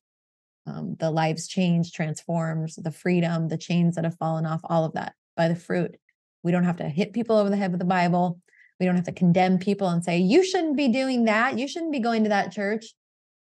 um, 0.68 0.96
the 1.00 1.10
lives 1.10 1.48
change, 1.48 1.94
transforms, 1.94 2.75
the 2.75 2.92
freedom, 2.92 3.48
the 3.48 3.58
chains 3.58 3.96
that 3.96 4.04
have 4.04 4.18
fallen 4.18 4.46
off, 4.46 4.62
all 4.65 4.84
of 4.84 4.94
that 4.94 5.13
by 5.38 5.48
the 5.48 5.56
fruit. 5.56 5.96
We 6.44 6.51
don't 6.51 6.63
have 6.63 6.77
to 6.77 6.89
hit 6.89 7.13
people 7.13 7.38
over 7.38 7.50
the 7.50 7.58
head 7.58 7.72
with 7.72 7.80
the 7.80 7.86
Bible. 7.86 8.39
We 8.80 8.86
don't 8.86 8.96
have 8.96 9.06
to 9.06 9.12
condemn 9.13 9.58
people 9.58 9.88
and 9.88 10.04
say, 10.04 10.18
you 10.18 10.44
shouldn't 10.44 10.75
be 10.75 10.89
doing 10.89 11.25
that. 11.25 11.58
You 11.58 11.68
shouldn't 11.68 11.94
be 11.94 12.00
going 12.00 12.24
to 12.24 12.30
that 12.30 12.51
church. 12.51 12.94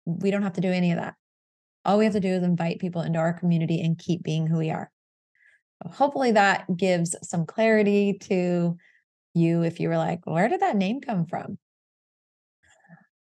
We 0.04 0.32
don't 0.32 0.42
have 0.42 0.54
to 0.54 0.60
do 0.60 0.70
any 0.70 0.90
of 0.90 0.98
that. 0.98 1.14
All 1.84 1.98
we 1.98 2.04
have 2.04 2.14
to 2.14 2.20
do 2.20 2.28
is 2.28 2.42
invite 2.42 2.78
people 2.78 3.02
into 3.02 3.18
our 3.18 3.32
community 3.32 3.80
and 3.80 3.98
keep 3.98 4.22
being 4.22 4.46
who 4.46 4.58
we 4.58 4.70
are. 4.70 4.90
hopefully, 5.90 6.32
that 6.32 6.64
gives 6.76 7.16
some 7.22 7.44
clarity 7.44 8.16
to 8.22 8.76
you 9.34 9.62
if 9.62 9.80
you 9.80 9.88
were 9.88 9.96
like, 9.96 10.20
where 10.24 10.48
did 10.48 10.60
that 10.60 10.76
name 10.76 11.00
come 11.00 11.26
from? 11.26 11.58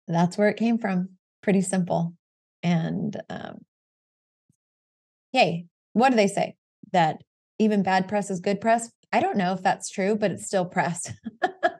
That's 0.06 0.38
where 0.38 0.48
it 0.48 0.56
came 0.56 0.78
from. 0.78 1.10
Pretty 1.42 1.62
simple. 1.62 2.14
And 2.62 3.20
um, 3.28 3.58
yay, 5.32 5.66
what 5.92 6.10
do 6.10 6.16
they 6.16 6.28
say? 6.28 6.54
That 6.92 7.22
even 7.58 7.82
bad 7.82 8.08
press 8.08 8.30
is 8.30 8.40
good 8.40 8.60
press? 8.60 8.90
I 9.12 9.20
don't 9.20 9.36
know 9.36 9.52
if 9.52 9.62
that's 9.62 9.90
true, 9.90 10.16
but 10.16 10.30
it's 10.30 10.46
still 10.46 10.64
press. 10.64 11.12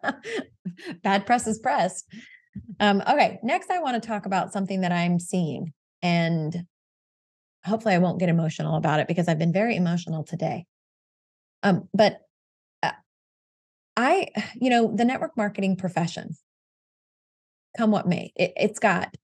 bad 1.02 1.26
press 1.26 1.46
is 1.46 1.58
press. 1.58 2.02
Um, 2.80 3.02
okay, 3.08 3.38
next 3.42 3.70
I 3.70 3.78
want 3.80 4.00
to 4.00 4.06
talk 4.06 4.26
about 4.26 4.52
something 4.52 4.82
that 4.82 4.92
I'm 4.92 5.18
seeing. 5.18 5.72
And 6.02 6.64
hopefully 7.64 7.94
I 7.94 7.98
won't 7.98 8.18
get 8.18 8.28
emotional 8.28 8.76
about 8.76 9.00
it 9.00 9.08
because 9.08 9.28
I've 9.28 9.38
been 9.38 9.52
very 9.52 9.76
emotional 9.76 10.24
today. 10.24 10.66
Um, 11.62 11.88
but 11.94 12.18
uh, 12.82 12.92
I, 13.96 14.28
you 14.54 14.70
know, 14.70 14.94
the 14.94 15.04
network 15.04 15.36
marketing 15.36 15.76
profession, 15.76 16.36
come 17.76 17.90
what 17.90 18.08
may, 18.08 18.32
it, 18.36 18.52
it's 18.56 18.78
got 18.78 19.14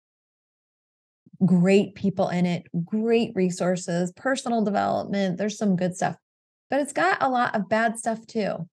great 1.44 1.94
people 1.94 2.28
in 2.28 2.46
it, 2.46 2.64
great 2.84 3.32
resources, 3.34 4.12
personal 4.12 4.64
development. 4.64 5.38
There's 5.38 5.58
some 5.58 5.76
good 5.76 5.96
stuff, 5.96 6.16
but 6.70 6.80
it's 6.80 6.92
got 6.92 7.22
a 7.22 7.28
lot 7.28 7.54
of 7.54 7.68
bad 7.68 7.98
stuff 7.98 8.26
too. 8.26 8.68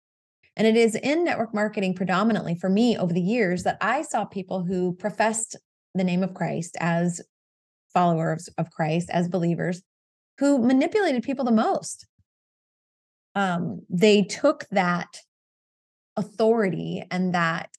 And 0.57 0.65
it 0.65 0.77
is 0.77 0.95
in 0.95 1.25
network 1.25 1.53
marketing 1.53 1.95
predominantly 1.95 2.55
for 2.55 2.69
me 2.69 2.97
over 2.97 3.13
the 3.13 3.21
years 3.21 3.63
that 3.63 3.77
I 3.81 4.03
saw 4.03 4.25
people 4.25 4.63
who 4.63 4.93
professed 4.93 5.57
the 5.93 6.03
name 6.03 6.23
of 6.23 6.33
Christ 6.33 6.77
as 6.79 7.21
followers 7.95 8.47
of 8.59 8.69
Christ, 8.69 9.09
as 9.09 9.27
believers, 9.27 9.81
who 10.37 10.59
manipulated 10.59 11.23
people 11.23 11.45
the 11.45 11.51
most. 11.51 12.05
Um, 13.33 13.81
they 13.89 14.21
took 14.21 14.65
that 14.69 15.21
authority 16.15 17.03
and 17.09 17.33
that, 17.33 17.69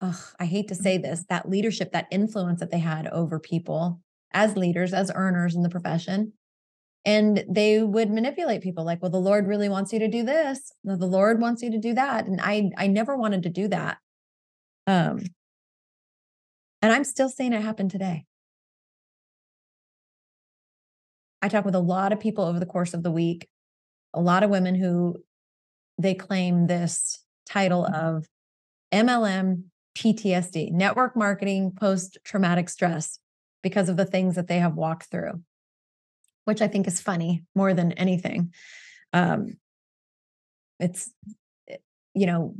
ugh, 0.00 0.22
I 0.38 0.46
hate 0.46 0.68
to 0.68 0.74
say 0.74 0.96
this, 0.96 1.24
that 1.28 1.48
leadership, 1.48 1.92
that 1.92 2.08
influence 2.10 2.60
that 2.60 2.70
they 2.70 2.78
had 2.78 3.06
over 3.08 3.38
people 3.38 4.00
as 4.32 4.56
leaders, 4.56 4.94
as 4.94 5.12
earners 5.14 5.54
in 5.54 5.62
the 5.62 5.68
profession, 5.68 6.32
and 7.04 7.44
they 7.48 7.82
would 7.82 8.10
manipulate 8.10 8.62
people 8.62 8.84
like 8.84 9.00
well 9.00 9.10
the 9.10 9.18
lord 9.18 9.46
really 9.46 9.68
wants 9.68 9.92
you 9.92 9.98
to 9.98 10.08
do 10.08 10.22
this. 10.22 10.72
No, 10.84 10.96
the 10.96 11.06
lord 11.06 11.40
wants 11.40 11.62
you 11.62 11.70
to 11.70 11.78
do 11.78 11.94
that. 11.94 12.26
And 12.26 12.40
i 12.42 12.70
i 12.76 12.86
never 12.86 13.16
wanted 13.16 13.42
to 13.44 13.48
do 13.48 13.68
that. 13.68 13.98
Um 14.86 15.20
and 16.82 16.92
i'm 16.92 17.04
still 17.04 17.28
seeing 17.28 17.52
it 17.52 17.62
happen 17.62 17.88
today 17.88 18.26
i 21.42 21.48
talk 21.48 21.64
with 21.64 21.74
a 21.74 21.80
lot 21.80 22.12
of 22.12 22.20
people 22.20 22.44
over 22.44 22.58
the 22.60 22.66
course 22.66 22.94
of 22.94 23.02
the 23.02 23.10
week 23.10 23.48
a 24.14 24.20
lot 24.20 24.42
of 24.42 24.50
women 24.50 24.74
who 24.74 25.16
they 25.98 26.14
claim 26.14 26.66
this 26.66 27.24
title 27.48 27.84
of 27.86 28.26
mlm 28.92 29.64
ptsd 29.96 30.70
network 30.72 31.16
marketing 31.16 31.72
post 31.78 32.18
traumatic 32.24 32.68
stress 32.68 33.18
because 33.62 33.88
of 33.88 33.96
the 33.96 34.06
things 34.06 34.36
that 34.36 34.48
they 34.48 34.58
have 34.58 34.74
walked 34.74 35.10
through 35.10 35.42
which 36.44 36.62
I 36.62 36.68
think 36.68 36.86
is 36.86 37.00
funny 37.00 37.44
more 37.54 37.74
than 37.74 37.92
anything. 37.92 38.52
Um, 39.12 39.56
it's, 40.78 41.12
eh, 41.68 41.76
you 42.14 42.26
know, 42.26 42.54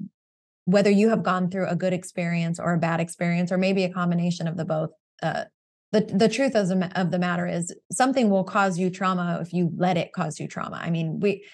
whether 0.64 0.90
you 0.90 1.08
have 1.08 1.22
gone 1.22 1.50
through 1.50 1.66
a 1.66 1.74
good 1.74 1.92
experience 1.92 2.60
or 2.60 2.74
a 2.74 2.78
bad 2.78 3.00
experience, 3.00 3.50
or 3.50 3.58
maybe 3.58 3.82
a 3.84 3.92
combination 3.92 4.46
of 4.46 4.56
the 4.56 4.64
both. 4.64 4.90
Uh, 5.22 5.44
the 5.92 6.02
the 6.02 6.28
truth 6.28 6.54
of 6.54 6.68
the, 6.68 6.90
of 7.00 7.10
the 7.10 7.18
matter 7.18 7.46
is 7.46 7.74
something 7.90 8.30
will 8.30 8.44
cause 8.44 8.78
you 8.78 8.90
trauma 8.90 9.38
if 9.40 9.52
you 9.52 9.70
let 9.76 9.96
it 9.96 10.12
cause 10.12 10.38
you 10.38 10.46
trauma. 10.46 10.78
I 10.80 10.90
mean, 10.90 11.20
we 11.20 11.44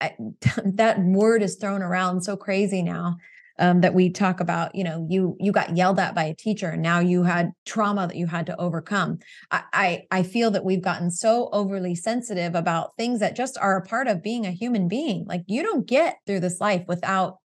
I, 0.00 0.14
that 0.64 1.00
word 1.00 1.42
is 1.42 1.56
thrown 1.56 1.82
around 1.82 2.22
so 2.22 2.36
crazy 2.36 2.82
now 2.82 3.16
um, 3.58 3.82
that 3.82 3.92
we 3.92 4.10
talk 4.10 4.40
about 4.40 4.74
you 4.74 4.82
know 4.82 5.06
you 5.10 5.36
you 5.38 5.52
got 5.52 5.76
yelled 5.76 5.98
at 5.98 6.14
by 6.14 6.24
a 6.24 6.34
teacher 6.34 6.70
and 6.70 6.82
now 6.82 7.00
you 7.00 7.22
had 7.22 7.52
trauma 7.66 8.06
that 8.06 8.16
you 8.16 8.26
had 8.26 8.46
to 8.46 8.58
overcome. 8.58 9.18
I, 9.50 9.62
I 9.72 10.02
i 10.10 10.22
feel 10.22 10.50
that 10.52 10.64
we've 10.64 10.82
gotten 10.82 11.10
so 11.10 11.50
overly 11.52 11.94
sensitive 11.94 12.54
about 12.54 12.96
things 12.96 13.20
that 13.20 13.36
just 13.36 13.58
are 13.58 13.76
a 13.76 13.86
part 13.86 14.08
of 14.08 14.22
being 14.22 14.46
a 14.46 14.50
human 14.50 14.88
being. 14.88 15.26
Like 15.26 15.42
you 15.46 15.62
don't 15.62 15.86
get 15.86 16.18
through 16.26 16.40
this 16.40 16.60
life 16.60 16.84
without 16.88 17.38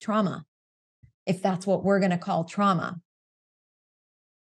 trauma 0.00 0.44
if 1.26 1.42
that's 1.42 1.66
what 1.66 1.84
we're 1.84 2.00
going 2.00 2.10
to 2.10 2.18
call 2.18 2.44
trauma. 2.44 3.00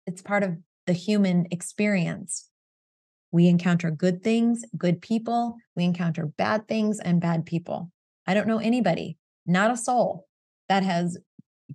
It's 0.07 0.21
part 0.21 0.43
of 0.43 0.57
the 0.89 0.93
human 0.93 1.45
experience 1.51 2.49
we 3.31 3.47
encounter 3.47 3.91
good 3.91 4.23
things 4.23 4.65
good 4.75 5.01
people 5.01 5.55
we 5.75 5.83
encounter 5.83 6.25
bad 6.25 6.67
things 6.67 6.99
and 6.99 7.21
bad 7.21 7.45
people 7.45 7.91
i 8.25 8.33
don't 8.33 8.47
know 8.47 8.57
anybody 8.57 9.17
not 9.45 9.71
a 9.71 9.77
soul 9.77 10.27
that 10.67 10.83
has 10.83 11.17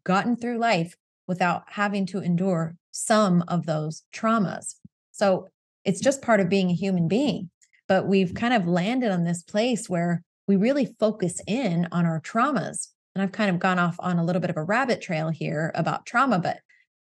gotten 0.04 0.36
through 0.36 0.58
life 0.58 0.96
without 1.26 1.62
having 1.68 2.06
to 2.06 2.20
endure 2.20 2.76
some 2.90 3.44
of 3.48 3.66
those 3.66 4.02
traumas. 4.14 4.74
So 5.12 5.48
it's 5.84 6.00
just 6.00 6.22
part 6.22 6.40
of 6.40 6.48
being 6.48 6.70
a 6.70 6.74
human 6.74 7.08
being. 7.08 7.50
But 7.88 8.06
we've 8.06 8.34
kind 8.34 8.54
of 8.54 8.66
landed 8.66 9.10
on 9.10 9.24
this 9.24 9.42
place 9.42 9.88
where 9.88 10.22
we 10.46 10.56
really 10.56 10.94
focus 10.98 11.40
in 11.46 11.88
on 11.92 12.06
our 12.06 12.20
traumas. 12.20 12.88
And 13.14 13.22
I've 13.22 13.32
kind 13.32 13.50
of 13.50 13.58
gone 13.58 13.78
off 13.78 13.96
on 13.98 14.18
a 14.18 14.24
little 14.24 14.40
bit 14.40 14.50
of 14.50 14.56
a 14.56 14.64
rabbit 14.64 15.00
trail 15.00 15.28
here 15.28 15.70
about 15.74 16.06
trauma, 16.06 16.38
but 16.38 16.58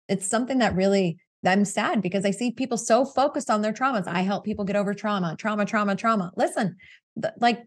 it's 0.08 0.26
something 0.26 0.58
that 0.58 0.74
really 0.74 1.18
I'm 1.44 1.64
sad 1.64 2.02
because 2.02 2.24
I 2.24 2.30
see 2.30 2.52
people 2.52 2.78
so 2.78 3.04
focused 3.04 3.50
on 3.50 3.62
their 3.62 3.72
traumas. 3.72 4.06
I 4.06 4.20
help 4.20 4.44
people 4.44 4.64
get 4.64 4.76
over 4.76 4.94
trauma, 4.94 5.36
trauma, 5.36 5.64
trauma, 5.64 5.96
trauma. 5.96 6.32
Listen, 6.36 6.76
th- 7.20 7.34
like 7.40 7.66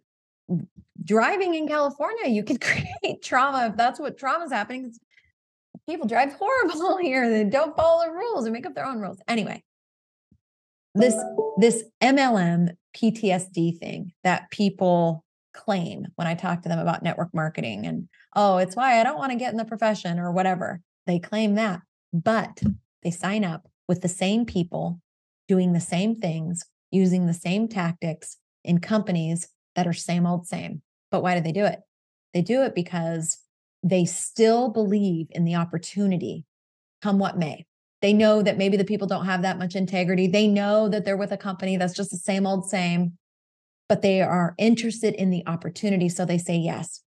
driving 1.04 1.56
in 1.56 1.68
California, 1.68 2.30
you 2.30 2.44
could 2.44 2.62
create 2.62 3.22
trauma 3.22 3.68
if 3.68 3.78
that's 3.78 4.00
what 4.00 4.18
trauma 4.18 4.46
is 4.46 4.52
happening. 4.52 4.94
People 5.88 6.08
drive 6.08 6.34
horrible 6.34 6.98
here. 7.02 7.30
They 7.30 7.44
don't 7.44 7.76
follow 7.76 8.06
the 8.06 8.12
rules 8.12 8.46
and 8.46 8.54
make 8.54 8.66
up 8.66 8.76
their 8.76 8.88
own 8.88 9.00
rules. 9.00 9.18
Anyway, 9.28 9.64
this 10.94 11.16
this 11.58 11.84
MLM 12.02 12.76
PTSD 12.96 13.78
thing 13.78 14.14
that 14.24 14.50
people 14.52 15.24
claim 15.54 16.08
when 16.16 16.28
I 16.28 16.34
talk 16.34 16.62
to 16.62 16.70
them 16.70 16.80
about 16.80 17.04
network 17.04 17.34
marketing 17.34 17.86
and 17.86 18.08
oh, 18.36 18.58
it's 18.58 18.76
why 18.76 19.00
I 19.00 19.04
don't 19.04 19.18
want 19.18 19.32
to 19.32 19.38
get 19.38 19.52
in 19.52 19.58
the 19.58 19.66
profession 19.66 20.20
or 20.20 20.32
whatever. 20.32 20.82
They 21.08 21.20
claim 21.20 21.56
that, 21.56 21.82
but 22.14 22.62
they 23.06 23.12
sign 23.12 23.46
up 23.46 23.70
with 23.88 24.02
the 24.02 24.10
same 24.10 24.46
people 24.46 25.00
doing 25.48 25.74
the 25.74 25.80
same 25.80 26.16
things, 26.16 26.66
using 26.92 27.28
the 27.28 27.34
same 27.36 27.68
tactics 27.68 28.38
in 28.64 28.80
companies 28.80 29.48
that 29.76 29.86
are 29.86 29.94
same 29.94 30.26
old 30.26 30.48
same. 30.48 30.82
But 31.12 31.22
why 31.22 31.36
do 31.36 31.42
they 31.42 31.52
do 31.52 31.66
it? 31.66 31.80
They 32.34 32.42
do 32.42 32.64
it 32.64 32.74
because 32.74 33.38
they 33.84 34.06
still 34.06 34.70
believe 34.70 35.28
in 35.30 35.46
the 35.46 35.54
opportunity, 35.54 36.46
come 37.04 37.20
what 37.20 37.38
may. 37.38 37.68
They 38.02 38.12
know 38.12 38.42
that 38.42 38.58
maybe 38.58 38.76
the 38.76 38.84
people 38.84 39.08
don't 39.08 39.26
have 39.26 39.44
that 39.44 39.60
much 39.60 39.76
integrity. 39.76 40.26
They 40.26 40.48
know 40.48 40.90
that 40.90 41.06
they're 41.06 41.16
with 41.16 41.32
a 41.32 41.38
company 41.38 41.78
that's 41.78 41.96
just 41.96 42.10
the 42.10 42.18
same 42.18 42.48
old 42.48 42.68
same, 42.68 43.20
but 43.88 44.02
they 44.02 44.24
are 44.24 44.56
interested 44.58 45.14
in 45.14 45.30
the 45.30 45.44
opportunity. 45.46 46.10
So 46.10 46.26
they 46.26 46.40
say 46.40 46.56
yes. 46.56 47.04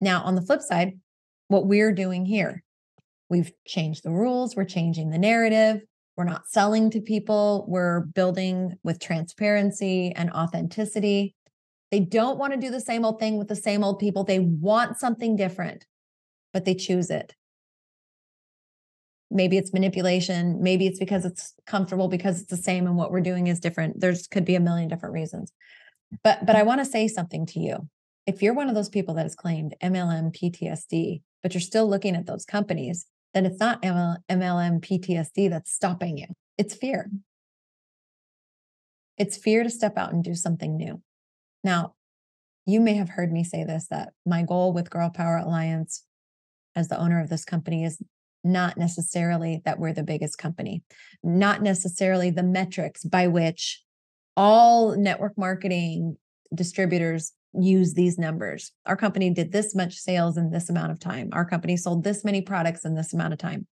Now, 0.00 0.22
on 0.22 0.36
the 0.36 0.42
flip 0.42 0.62
side, 0.62 1.00
what 1.48 1.66
we're 1.66 1.92
doing 1.92 2.24
here, 2.24 2.62
we've 3.28 3.52
changed 3.66 4.02
the 4.04 4.10
rules, 4.10 4.56
we're 4.56 4.64
changing 4.64 5.10
the 5.10 5.18
narrative. 5.18 5.82
We're 6.18 6.24
not 6.24 6.48
selling 6.48 6.90
to 6.90 7.00
people. 7.00 7.64
We're 7.68 8.00
building 8.00 8.76
with 8.82 8.98
transparency 8.98 10.12
and 10.16 10.32
authenticity. 10.32 11.36
They 11.92 12.00
don't 12.00 12.38
want 12.38 12.52
to 12.52 12.58
do 12.58 12.72
the 12.72 12.80
same 12.80 13.04
old 13.04 13.20
thing 13.20 13.38
with 13.38 13.46
the 13.46 13.54
same 13.54 13.84
old 13.84 14.00
people. 14.00 14.24
They 14.24 14.40
want 14.40 14.98
something 14.98 15.36
different, 15.36 15.86
but 16.52 16.64
they 16.64 16.74
choose 16.74 17.10
it. 17.10 17.36
Maybe 19.30 19.58
it's 19.58 19.72
manipulation. 19.72 20.60
Maybe 20.60 20.88
it's 20.88 20.98
because 20.98 21.24
it's 21.24 21.54
comfortable 21.66 22.08
because 22.08 22.40
it's 22.40 22.50
the 22.50 22.56
same 22.56 22.88
and 22.88 22.96
what 22.96 23.12
we're 23.12 23.20
doing 23.20 23.46
is 23.46 23.60
different. 23.60 24.00
There's 24.00 24.26
could 24.26 24.44
be 24.44 24.56
a 24.56 24.60
million 24.60 24.88
different 24.88 25.12
reasons. 25.12 25.52
But 26.24 26.44
but 26.44 26.56
I 26.56 26.64
want 26.64 26.80
to 26.80 26.84
say 26.84 27.06
something 27.06 27.46
to 27.46 27.60
you. 27.60 27.88
If 28.26 28.42
you're 28.42 28.54
one 28.54 28.68
of 28.68 28.74
those 28.74 28.88
people 28.88 29.14
that 29.14 29.22
has 29.22 29.36
claimed 29.36 29.76
MLM 29.82 30.34
PTSD, 30.36 31.22
but 31.42 31.54
you're 31.54 31.60
still 31.60 31.88
looking 31.88 32.16
at 32.16 32.26
those 32.26 32.44
companies, 32.44 33.06
then 33.34 33.46
it's 33.46 33.60
not 33.60 33.82
MLM 33.82 34.80
PTSD 34.80 35.50
that's 35.50 35.72
stopping 35.72 36.18
you. 36.18 36.26
It's 36.56 36.74
fear. 36.74 37.10
Mm. 37.12 37.20
It's 39.18 39.36
fear 39.36 39.62
to 39.62 39.70
step 39.70 39.98
out 39.98 40.12
and 40.12 40.22
do 40.22 40.34
something 40.34 40.76
new. 40.76 41.02
Now, 41.64 41.94
you 42.66 42.80
may 42.80 42.94
have 42.94 43.08
heard 43.08 43.32
me 43.32 43.44
say 43.44 43.64
this 43.64 43.86
that 43.88 44.12
my 44.24 44.42
goal 44.42 44.72
with 44.72 44.90
Girl 44.90 45.10
Power 45.10 45.38
Alliance 45.38 46.04
as 46.76 46.88
the 46.88 46.98
owner 46.98 47.20
of 47.20 47.28
this 47.28 47.44
company 47.44 47.84
is 47.84 48.00
not 48.44 48.76
necessarily 48.76 49.60
that 49.64 49.78
we're 49.78 49.92
the 49.92 50.04
biggest 50.04 50.38
company, 50.38 50.82
not 51.22 51.62
necessarily 51.62 52.30
the 52.30 52.42
metrics 52.42 53.04
by 53.04 53.26
which 53.26 53.82
all 54.36 54.96
network 54.96 55.36
marketing 55.36 56.16
distributors 56.54 57.32
use 57.54 57.94
these 57.94 58.18
numbers. 58.18 58.72
Our 58.86 58.96
company 58.96 59.30
did 59.30 59.52
this 59.52 59.74
much 59.74 59.94
sales 59.94 60.36
in 60.36 60.50
this 60.50 60.70
amount 60.70 60.92
of 60.92 61.00
time. 61.00 61.30
Our 61.32 61.44
company 61.44 61.76
sold 61.76 62.04
this 62.04 62.24
many 62.24 62.42
products 62.42 62.84
in 62.84 62.94
this 62.94 63.12
amount 63.12 63.32
of 63.32 63.38
time. 63.38 63.66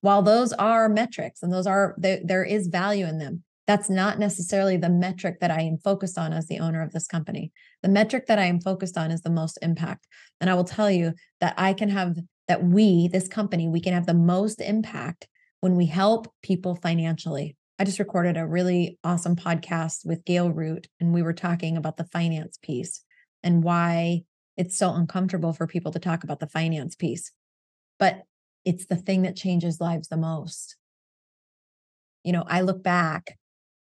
While 0.00 0.22
those 0.22 0.52
are 0.52 0.88
metrics 0.88 1.42
and 1.42 1.52
those 1.52 1.66
are 1.66 1.94
there, 1.98 2.20
there 2.24 2.44
is 2.44 2.68
value 2.68 3.06
in 3.06 3.18
them, 3.18 3.42
that's 3.68 3.90
not 3.90 4.18
necessarily 4.18 4.78
the 4.78 4.88
metric 4.88 5.40
that 5.40 5.50
I 5.50 5.60
am 5.60 5.76
focused 5.76 6.16
on 6.16 6.32
as 6.32 6.46
the 6.46 6.58
owner 6.58 6.82
of 6.82 6.92
this 6.92 7.06
company. 7.06 7.52
The 7.82 7.90
metric 7.90 8.26
that 8.26 8.38
I 8.38 8.46
am 8.46 8.62
focused 8.62 8.96
on 8.96 9.10
is 9.10 9.20
the 9.20 9.28
most 9.28 9.58
impact. 9.60 10.06
And 10.40 10.48
I 10.48 10.54
will 10.54 10.64
tell 10.64 10.90
you 10.90 11.12
that 11.40 11.52
I 11.58 11.74
can 11.74 11.90
have, 11.90 12.16
that 12.48 12.64
we, 12.64 13.08
this 13.08 13.28
company, 13.28 13.68
we 13.68 13.82
can 13.82 13.92
have 13.92 14.06
the 14.06 14.14
most 14.14 14.62
impact 14.62 15.28
when 15.60 15.76
we 15.76 15.84
help 15.84 16.32
people 16.42 16.76
financially. 16.76 17.57
I 17.78 17.84
just 17.84 18.00
recorded 18.00 18.36
a 18.36 18.46
really 18.46 18.98
awesome 19.04 19.36
podcast 19.36 20.04
with 20.04 20.24
Gail 20.24 20.50
Root, 20.50 20.88
and 20.98 21.14
we 21.14 21.22
were 21.22 21.32
talking 21.32 21.76
about 21.76 21.96
the 21.96 22.04
finance 22.06 22.58
piece 22.60 23.04
and 23.44 23.62
why 23.62 24.22
it's 24.56 24.76
so 24.76 24.92
uncomfortable 24.92 25.52
for 25.52 25.68
people 25.68 25.92
to 25.92 26.00
talk 26.00 26.24
about 26.24 26.40
the 26.40 26.48
finance 26.48 26.96
piece. 26.96 27.30
But 28.00 28.22
it's 28.64 28.86
the 28.86 28.96
thing 28.96 29.22
that 29.22 29.36
changes 29.36 29.80
lives 29.80 30.08
the 30.08 30.16
most. 30.16 30.76
You 32.24 32.32
know, 32.32 32.44
I 32.48 32.62
look 32.62 32.82
back 32.82 33.38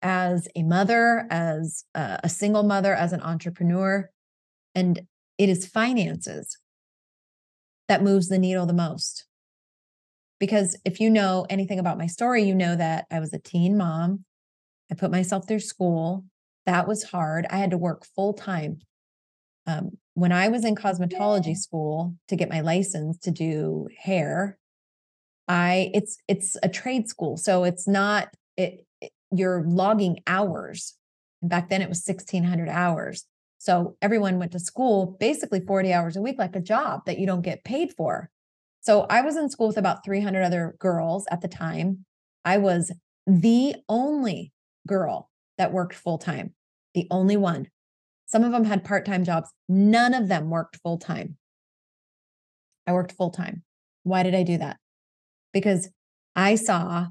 as 0.03 0.47
a 0.55 0.61
mother, 0.61 1.25
as 1.31 1.83
a, 1.95 2.19
a 2.25 2.29
single 2.29 2.63
mother, 2.63 2.93
as 2.93 3.11
an 3.11 3.21
entrepreneur. 3.21 4.07
And 4.75 5.01
it 5.39 5.49
is 5.49 5.65
finances 5.65 6.59
that 7.87 8.03
moves 8.03 8.29
the 8.29 8.37
needle 8.37 8.67
the 8.67 8.73
most. 8.73 9.25
Because 10.39 10.77
if 10.85 10.99
you 10.99 11.09
know 11.09 11.45
anything 11.49 11.79
about 11.79 11.97
my 11.97 12.07
story, 12.07 12.43
you 12.43 12.55
know 12.55 12.75
that 12.75 13.05
I 13.11 13.19
was 13.19 13.33
a 13.33 13.39
teen 13.39 13.77
mom. 13.77 14.23
I 14.91 14.95
put 14.95 15.11
myself 15.11 15.47
through 15.47 15.59
school. 15.59 16.25
That 16.65 16.87
was 16.87 17.03
hard. 17.03 17.45
I 17.49 17.57
had 17.57 17.71
to 17.71 17.77
work 17.77 18.05
full 18.05 18.33
time. 18.33 18.79
Um, 19.67 19.91
when 20.13 20.31
I 20.31 20.47
was 20.47 20.65
in 20.65 20.75
cosmetology 20.75 21.55
school 21.55 22.15
to 22.27 22.35
get 22.35 22.49
my 22.49 22.61
license 22.61 23.17
to 23.19 23.31
do 23.31 23.87
hair, 23.97 24.57
I 25.47 25.91
it's 25.93 26.17
it's 26.27 26.55
a 26.63 26.69
trade 26.69 27.07
school. 27.07 27.37
So 27.37 27.63
it's 27.63 27.87
not 27.87 28.29
it, 28.55 28.85
it 29.01 29.11
you're 29.31 29.63
logging 29.65 30.19
hours. 30.27 30.95
And 31.41 31.49
back 31.49 31.69
then 31.69 31.81
it 31.81 31.89
was 31.89 32.03
1600 32.05 32.69
hours. 32.69 33.25
So 33.57 33.95
everyone 34.01 34.39
went 34.39 34.53
to 34.53 34.59
school 34.59 35.17
basically 35.19 35.59
40 35.59 35.91
hours 35.93 36.15
a 36.15 36.21
week, 36.21 36.37
like 36.39 36.55
a 36.55 36.61
job 36.61 37.05
that 37.05 37.19
you 37.19 37.27
don't 37.27 37.41
get 37.41 37.63
paid 37.63 37.93
for. 37.95 38.29
So 38.81 39.05
I 39.09 39.21
was 39.21 39.35
in 39.35 39.49
school 39.49 39.67
with 39.67 39.77
about 39.77 40.05
300 40.05 40.41
other 40.43 40.75
girls 40.79 41.27
at 41.31 41.41
the 41.41 41.47
time. 41.47 42.05
I 42.45 42.57
was 42.57 42.91
the 43.27 43.75
only 43.87 44.53
girl 44.87 45.29
that 45.57 45.73
worked 45.73 45.95
full 45.95 46.17
time, 46.17 46.53
the 46.93 47.07
only 47.11 47.37
one. 47.37 47.67
Some 48.25 48.43
of 48.43 48.51
them 48.51 48.65
had 48.65 48.83
part 48.83 49.05
time 49.05 49.23
jobs. 49.23 49.49
None 49.67 50.13
of 50.13 50.27
them 50.27 50.49
worked 50.49 50.77
full 50.77 50.97
time. 50.97 51.37
I 52.87 52.93
worked 52.93 53.11
full 53.11 53.31
time. 53.31 53.63
Why 54.03 54.23
did 54.23 54.33
I 54.35 54.43
do 54.43 54.57
that? 54.57 54.77
Because 55.51 55.89
I 56.35 56.55
saw 56.55 57.07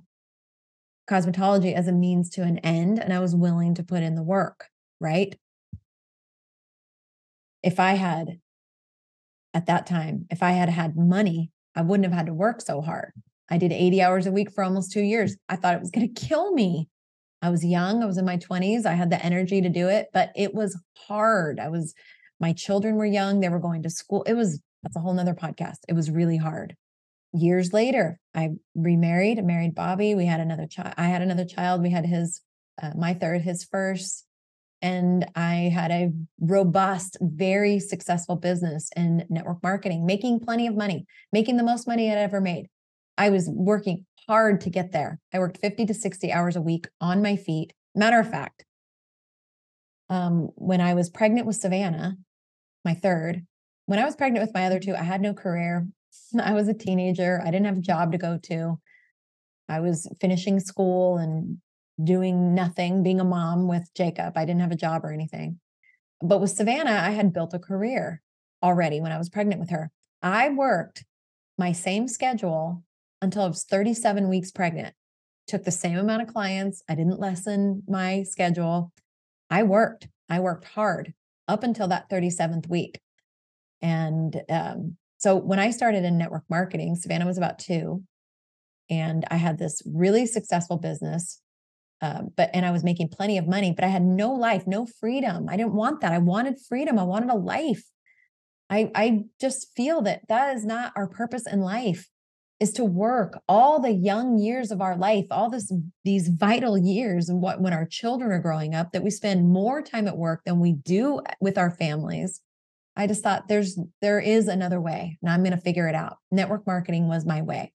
cosmetology 1.09 1.75
as 1.75 1.89
a 1.89 1.93
means 1.93 2.31
to 2.31 2.43
an 2.43 2.59
end 2.59 2.99
and 2.99 3.13
I 3.13 3.19
was 3.19 3.35
willing 3.35 3.75
to 3.75 3.83
put 3.83 4.03
in 4.03 4.15
the 4.15 4.23
work, 4.23 4.67
right? 5.01 5.37
If 7.63 7.81
I 7.81 7.95
had, 7.95 8.41
at 9.55 9.67
that 9.67 9.87
time, 9.87 10.27
if 10.31 10.43
I 10.43 10.53
had 10.53 10.69
had 10.69 10.97
money, 10.97 11.51
I 11.79 11.83
wouldn't 11.83 12.07
have 12.07 12.13
had 12.13 12.27
to 12.27 12.35
work 12.35 12.61
so 12.61 12.81
hard. 12.81 13.13
I 13.49 13.57
did 13.57 13.73
80 13.73 14.03
hours 14.03 14.27
a 14.27 14.33
week 14.33 14.51
for 14.51 14.65
almost 14.65 14.91
two 14.91 15.01
years. 15.01 15.37
I 15.49 15.55
thought 15.55 15.75
it 15.75 15.81
was 15.81 15.93
going 15.93 16.13
to 16.13 16.21
kill 16.27 16.53
me. 16.53 16.89
I 17.41 17.51
was 17.51 17.65
young, 17.65 18.03
I 18.03 18.07
was 18.07 18.19
in 18.19 18.25
my 18.25 18.37
20s. 18.37 18.85
I 18.85 18.95
had 18.95 19.11
the 19.11 19.25
energy 19.25 19.61
to 19.61 19.69
do 19.69 19.87
it, 19.87 20.09
but 20.13 20.33
it 20.35 20.53
was 20.53 20.77
hard. 20.97 21.61
I 21.61 21.69
was, 21.69 21.95
my 22.41 22.53
children 22.53 22.97
were 22.97 23.07
young, 23.07 23.39
they 23.39 23.49
were 23.49 23.61
going 23.61 23.85
to 23.85 23.91
school. 23.91 24.25
It 24.25 24.35
was, 24.35 24.61
that's 24.83 24.97
a 24.97 25.01
whole 25.01 25.15
nother 25.15 25.35
podcast. 25.35 25.77
It 25.89 25.93
was 25.93 26.11
really 26.11 26.37
hard. 26.37 26.75
Years 27.33 27.73
later, 27.73 28.19
I 28.35 28.51
remarried, 28.75 29.43
married 29.45 29.77
Bobby. 29.77 30.17
We 30.17 30.27
had 30.27 30.41
another 30.41 30.67
child. 30.67 30.95
I 30.97 31.05
had 31.05 31.23
another 31.23 31.45
child. 31.45 31.81
We 31.81 31.91
had 31.91 32.07
his, 32.07 32.41
uh, 32.83 32.91
my 32.97 33.15
third, 33.15 33.43
his 33.43 33.63
first. 33.63 34.25
And 34.81 35.27
I 35.35 35.73
had 35.75 35.91
a 35.91 36.13
robust, 36.41 37.17
very 37.21 37.81
successful 37.81 38.37
business 38.37 38.91
in 38.97 39.25
network 39.29 39.63
marketing, 39.63 40.07
making 40.07 40.41
plenty 40.41 40.67
of 40.67 40.77
money, 40.77 41.05
making 41.33 41.57
the 41.57 41.65
most 41.65 41.89
money 41.89 42.11
I'd 42.11 42.19
ever 42.19 42.41
made. 42.41 42.69
I 43.17 43.31
was 43.31 43.49
working 43.49 44.07
hard 44.29 44.61
to 44.61 44.71
get 44.71 44.93
there. 44.93 45.19
I 45.35 45.41
worked 45.41 45.59
50 45.59 45.87
to 45.87 45.95
60 45.95 46.33
hours 46.33 46.55
a 46.55 46.61
week 46.61 46.87
on 47.01 47.23
my 47.23 47.35
feet. 47.35 47.73
Matter 47.95 48.21
of 48.21 48.31
fact, 48.31 48.65
um, 50.09 50.51
when 50.55 50.81
I 50.81 50.95
was 50.95 51.11
pregnant 51.11 51.47
with 51.47 51.57
Savannah, 51.57 52.17
my 52.85 52.95
third, 52.95 53.45
when 53.87 53.99
I 53.99 54.05
was 54.05 54.17
pregnant 54.17 54.47
with 54.47 54.55
my 54.55 54.67
other 54.67 54.79
two, 54.79 54.95
I 54.95 55.03
had 55.03 55.21
no 55.21 55.35
career. 55.35 55.89
I 56.41 56.53
was 56.53 56.69
a 56.69 56.75
teenager. 56.75 57.41
I 57.45 57.51
didn't 57.51 57.67
have 57.67 57.79
a 57.79 57.83
job 57.83 58.13
to 58.13 58.19
go 58.19 58.39
to. 58.45 58.79
I 59.69 59.81
was 59.81 60.07
finishing 60.21 60.61
school 60.61 61.19
and 61.19 61.59
doing 62.03 62.55
nothing, 62.55 63.03
being 63.03 63.21
a 63.21 63.25
mom 63.25 63.69
with 63.69 63.93
Jacob. 63.95 64.37
I 64.37 64.45
didn't 64.45 64.61
have 64.61 64.71
a 64.71 64.77
job 64.77 65.05
or 65.05 65.13
anything. 65.13 65.61
But 66.21 66.41
with 66.41 66.51
Savannah, 66.51 67.01
I 67.03 67.11
had 67.11 67.33
built 67.33 67.55
a 67.55 67.59
career 67.59 68.23
already 68.63 69.01
when 69.01 69.13
I 69.13 69.19
was 69.19 69.29
pregnant 69.29 69.61
with 69.61 69.71
her. 69.71 69.91
I 70.23 70.51
worked 70.51 71.05
my 71.57 71.73
same 71.73 72.09
schedule 72.09 72.85
until 73.23 73.43
I 73.43 73.49
was 73.49 73.65
37 73.65 74.29
weeks 74.29 74.51
pregnant. 74.51 74.95
Took 75.47 75.65
the 75.65 75.71
same 75.71 75.99
amount 75.99 76.23
of 76.23 76.29
clients. 76.29 76.83
I 76.89 76.95
didn't 76.95 77.21
lessen 77.21 77.83
my 77.89 78.25
schedule. 78.25 78.93
I 79.51 79.63
worked. 79.63 80.09
I 80.29 80.41
worked 80.41 80.65
hard 80.65 81.15
up 81.47 81.63
until 81.63 81.89
that 81.89 82.11
37th 82.11 82.69
week. 82.69 83.01
And 83.81 84.43
um, 84.51 84.97
so 85.19 85.37
when 85.37 85.59
I 85.59 85.71
started 85.71 86.05
in 86.05 86.19
network 86.19 86.45
marketing, 86.51 86.97
Savannah 86.97 87.27
was 87.27 87.39
about 87.39 87.59
two. 87.59 88.03
And 88.91 89.25
I 89.31 89.37
had 89.37 89.59
this 89.59 89.83
really 89.87 90.27
successful 90.27 90.77
business. 90.77 91.41
Um, 92.01 92.29
but 92.37 92.51
and 92.55 92.65
I 92.65 92.71
was 92.71 92.85
making 92.85 93.09
plenty 93.09 93.39
of 93.39 93.49
money, 93.49 93.73
but 93.73 93.85
I 93.85 93.89
had 93.89 94.05
no 94.05 94.33
life, 94.33 94.67
no 94.67 94.87
freedom. 94.87 95.47
I 95.49 95.57
didn't 95.57 95.75
want 95.75 96.01
that. 96.01 96.13
I 96.13 96.19
wanted 96.19 96.57
freedom. 96.69 96.99
I 96.99 97.03
wanted 97.03 97.31
a 97.31 97.37
life. 97.37 97.83
I 98.71 98.91
I 98.95 99.25
just 99.41 99.75
feel 99.75 100.03
that 100.03 100.23
that 100.29 100.57
is 100.57 100.65
not 100.65 100.93
our 100.95 101.09
purpose 101.09 101.47
in 101.51 101.61
life 101.61 102.09
is 102.61 102.73
to 102.73 102.85
work 102.85 103.41
all 103.49 103.81
the 103.81 103.93
young 103.93 104.37
years 104.39 104.71
of 104.71 104.81
our 104.81 104.97
life, 104.97 105.27
all 105.31 105.51
this 105.51 105.73
these 106.05 106.29
vital 106.29 106.77
years 106.77 107.29
and 107.29 107.41
what 107.41 107.61
when 107.61 107.73
our 107.73 107.87
children 107.87 108.33
are 108.33 108.41
growing 108.41 108.75
up 108.75 108.93
that 108.93 109.03
we 109.03 109.11
spend 109.11 109.49
more 109.49 109.83
time 109.83 110.09
at 110.09 110.17
work 110.17 110.43
than 110.45 110.61
we 110.61 110.73
do 110.73 111.21
with 111.41 111.57
our 111.57 111.71
families. 111.71 112.41
I 112.97 113.07
just 113.07 113.23
thought 113.23 113.47
there's 113.49 113.79
there 114.03 114.19
is 114.19 114.49
another 114.49 114.81
way 114.81 115.19
and 115.23 115.31
I'm 115.31 115.43
going 115.43 115.57
to 115.57 115.63
figure 115.63 115.89
it 115.89 115.95
out. 115.95 116.17
Network 116.33 116.67
marketing 116.67 117.09
was 117.09 117.25
my 117.25 117.43
way. 117.43 117.73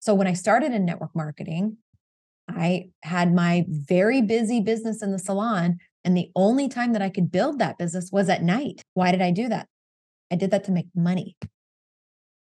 So 0.00 0.14
when 0.14 0.26
I 0.26 0.32
started 0.32 0.72
in 0.72 0.84
network 0.84 1.14
marketing, 1.14 1.76
I 2.56 2.90
had 3.02 3.34
my 3.34 3.64
very 3.68 4.22
busy 4.22 4.60
business 4.60 5.02
in 5.02 5.12
the 5.12 5.18
salon 5.18 5.78
and 6.04 6.16
the 6.16 6.30
only 6.34 6.68
time 6.68 6.92
that 6.92 7.02
I 7.02 7.08
could 7.08 7.30
build 7.30 7.58
that 7.58 7.78
business 7.78 8.10
was 8.12 8.28
at 8.28 8.42
night. 8.42 8.82
Why 8.94 9.12
did 9.12 9.22
I 9.22 9.30
do 9.30 9.48
that? 9.48 9.68
I 10.30 10.36
did 10.36 10.50
that 10.50 10.64
to 10.64 10.72
make 10.72 10.86
money. 10.94 11.36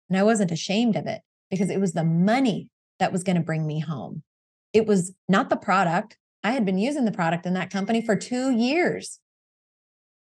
And 0.08 0.18
I 0.18 0.22
wasn't 0.22 0.50
ashamed 0.50 0.96
of 0.96 1.06
it 1.06 1.22
because 1.50 1.70
it 1.70 1.80
was 1.80 1.92
the 1.92 2.04
money 2.04 2.68
that 2.98 3.12
was 3.12 3.22
going 3.22 3.36
to 3.36 3.42
bring 3.42 3.66
me 3.66 3.80
home. 3.80 4.22
It 4.72 4.86
was 4.86 5.12
not 5.28 5.50
the 5.50 5.56
product. 5.56 6.16
I 6.42 6.52
had 6.52 6.64
been 6.64 6.78
using 6.78 7.04
the 7.04 7.12
product 7.12 7.46
in 7.46 7.54
that 7.54 7.70
company 7.70 8.04
for 8.04 8.16
two 8.16 8.50
years. 8.50 9.20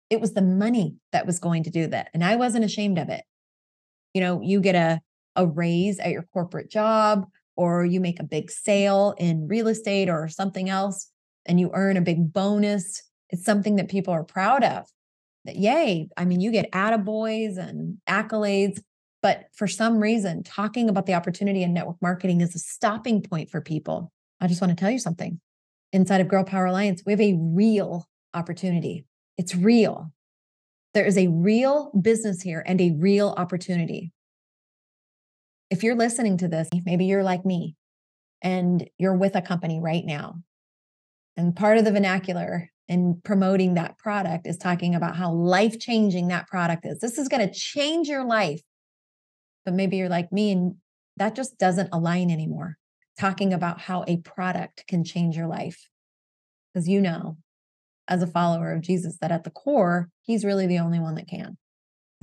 It 0.10 0.22
was 0.22 0.34
the 0.34 0.42
money 0.42 0.98
that 1.12 1.26
was 1.26 1.40
going 1.40 1.64
to 1.64 1.70
do 1.70 1.88
that. 1.88 2.10
And 2.14 2.24
I 2.24 2.36
wasn't 2.36 2.66
ashamed 2.66 2.98
of 2.98 3.10
it. 3.10 3.24
You 4.14 4.22
know, 4.22 4.42
you 4.42 4.60
get 4.60 4.76
a, 4.76 5.02
a 5.36 5.48
raise 5.48 5.98
at 6.00 6.12
your 6.12 6.24
corporate 6.34 6.70
job, 6.70 7.26
or 7.56 7.86
you 7.86 8.00
make 8.00 8.20
a 8.20 8.24
big 8.24 8.50
sale 8.52 9.14
in 9.18 9.48
real 9.48 9.68
estate 9.68 10.10
or 10.10 10.28
something 10.28 10.70
else, 10.70 11.10
and 11.46 11.60
you 11.60 11.72
earn 11.74 11.98
a 11.98 12.02
big 12.02 12.34
bonus. 12.34 13.02
It's 13.30 13.46
something 13.46 13.76
that 13.78 13.90
people 13.90 14.14
are 14.14 14.24
proud 14.24 14.64
of. 14.64 14.86
That, 15.46 15.56
yay. 15.56 16.10
I 16.16 16.26
mean, 16.26 16.40
you 16.40 16.52
get 16.52 16.72
attaboys 16.72 17.58
and 17.58 17.98
accolades 18.08 18.80
but 19.24 19.46
for 19.54 19.68
some 19.68 20.00
reason, 20.00 20.44
talking 20.44 20.90
about 20.90 21.06
the 21.06 21.14
opportunity 21.14 21.64
in 21.64 21.74
network 21.74 21.96
marketing 22.02 22.42
is 22.42 22.54
a 22.54 22.60
stopping 22.60 23.22
point 23.22 23.50
for 23.50 23.62
people. 23.62 24.12
I 24.42 24.48
just 24.48 24.62
want 24.62 24.72
to 24.72 24.76
tell 24.76 24.92
you 24.92 25.00
something. 25.00 25.40
Inside 25.94 26.20
of 26.20 26.28
Girl 26.28 26.44
Power 26.44 26.66
Alliance, 26.66 27.04
we 27.06 27.14
have 27.14 27.22
a 27.22 27.38
real 27.40 28.06
opportunity. 28.34 29.06
It's 29.38 29.56
real. 29.56 30.12
There 30.94 31.06
is 31.06 31.18
a 31.18 31.28
real 31.28 31.90
business 32.00 32.42
here 32.42 32.64
and 32.68 32.82
a 32.82 32.92
real 32.92 33.34
opportunity. 33.38 34.12
If 35.74 35.84
you're 35.84 35.96
listening 35.96 36.38
to 36.38 36.48
this, 36.48 36.70
maybe 36.86 37.06
you're 37.06 37.24
like 37.24 37.46
me 37.46 37.76
and 38.42 38.88
you're 38.98 39.18
with 39.18 39.36
a 39.36 39.42
company 39.42 39.80
right 39.82 40.06
now. 40.06 40.36
And 41.36 41.56
part 41.56 41.78
of 41.78 41.86
the 41.86 41.92
vernacular 41.92 42.70
in 42.88 43.22
promoting 43.24 43.74
that 43.74 43.98
product 43.98 44.46
is 44.46 44.58
talking 44.58 44.94
about 44.94 45.16
how 45.16 45.32
life 45.34 45.80
changing 45.80 46.28
that 46.28 46.48
product 46.48 46.86
is. 46.86 47.00
This 47.00 47.18
is 47.18 47.28
going 47.28 47.48
to 47.48 47.54
change 47.54 48.08
your 48.08 48.24
life 48.24 48.62
but 49.66 49.74
maybe 49.74 49.98
you're 49.98 50.10
like 50.10 50.32
me 50.32 50.52
and 50.52 50.76
that 51.18 51.36
just 51.36 51.58
doesn't 51.58 51.90
align 51.92 52.32
anymore. 52.32 52.78
Talking 53.20 53.54
about 53.54 53.82
how 53.82 54.04
a 54.08 54.18
product 54.18 54.86
can 54.88 55.04
change 55.04 55.36
your 55.36 55.48
life. 55.48 55.90
Because 56.74 56.88
you 56.88 57.00
know, 57.00 57.38
as 58.08 58.24
a 58.24 58.28
follower 58.28 58.74
of 58.74 58.82
Jesus, 58.82 59.18
that 59.22 59.32
at 59.32 59.44
the 59.44 59.52
core, 59.52 60.10
he's 60.22 60.44
really 60.44 60.66
the 60.66 60.80
only 60.80 61.00
one 61.00 61.16
that 61.16 61.28
can. 61.28 61.58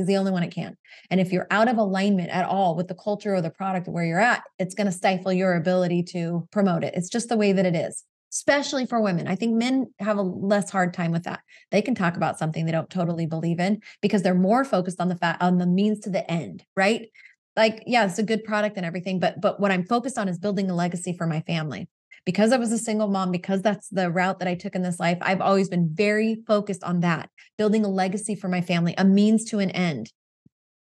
He's 0.01 0.07
the 0.07 0.17
only 0.17 0.33
one 0.33 0.41
that 0.41 0.51
can. 0.51 0.77
And 1.11 1.21
if 1.21 1.31
you're 1.31 1.47
out 1.51 1.69
of 1.69 1.77
alignment 1.77 2.31
at 2.31 2.47
all 2.47 2.75
with 2.75 2.89
the 2.89 2.95
culture 2.95 3.35
or 3.35 3.43
the 3.43 3.51
product 3.51 3.87
where 3.87 4.05
you're 4.05 4.19
at, 4.19 4.43
it's 4.59 4.75
going 4.75 4.87
to 4.87 4.93
stifle 4.93 5.33
your 5.33 5.55
ability 5.55 6.05
to 6.05 6.49
promote 6.51 6.85
it. 6.85 6.95
It's 6.95 7.11
just 7.11 7.29
the 7.29 7.37
way 7.37 7.53
that 7.53 7.67
it 7.67 7.75
is 7.75 8.05
especially 8.33 8.87
for 8.87 9.01
women. 9.01 9.27
I 9.27 9.35
think 9.35 9.57
men 9.57 9.93
have 9.99 10.17
a 10.17 10.23
less 10.23 10.71
hard 10.71 10.95
time 10.95 11.11
with 11.11 11.25
that. 11.25 11.41
They 11.73 11.83
can 11.83 11.97
talk 11.97 12.15
about 12.15 12.39
something 12.39 12.65
they 12.65 12.71
don't 12.71 12.89
totally 12.89 13.27
believe 13.27 13.59
in 13.59 13.81
because 14.01 14.23
they're 14.23 14.37
more 14.37 14.65
focused 14.65 15.01
on 15.01 15.09
the 15.09 15.17
fact 15.17 15.43
on 15.43 15.59
the 15.59 15.67
means 15.67 15.99
to 16.03 16.11
the 16.11 16.31
end, 16.31 16.63
right? 16.77 17.09
like 17.57 17.83
yeah 17.87 18.05
it's 18.05 18.19
a 18.19 18.23
good 18.23 18.45
product 18.45 18.77
and 18.77 18.87
everything 18.87 19.19
but 19.19 19.41
but 19.41 19.61
what 19.61 19.71
i'm 19.71 19.85
focused 19.85 20.19
on 20.19 20.29
is 20.29 20.39
building 20.39 20.71
a 20.71 20.75
legacy 20.75 21.13
for 21.13 21.27
my 21.27 21.41
family 21.41 21.89
because 22.25 22.53
i 22.53 22.57
was 22.57 22.73
a 22.73 22.79
single 22.79 23.09
mom 23.09 23.31
because 23.31 23.63
that's 23.63 23.89
the 23.89 24.11
route 24.11 24.39
that 24.39 24.49
i 24.49 24.55
took 24.55 24.75
in 24.75 24.83
this 24.83 25.01
life 25.01 25.19
i've 25.23 25.41
always 25.41 25.69
been 25.69 25.89
very 25.93 26.43
focused 26.47 26.85
on 26.85 27.01
that 27.01 27.29
building 27.59 27.85
a 27.85 27.89
legacy 27.89 28.35
for 28.35 28.49
my 28.49 28.61
family 28.61 28.95
a 28.99 29.05
means 29.05 29.45
to 29.45 29.59
an 29.59 29.71
end. 29.71 30.13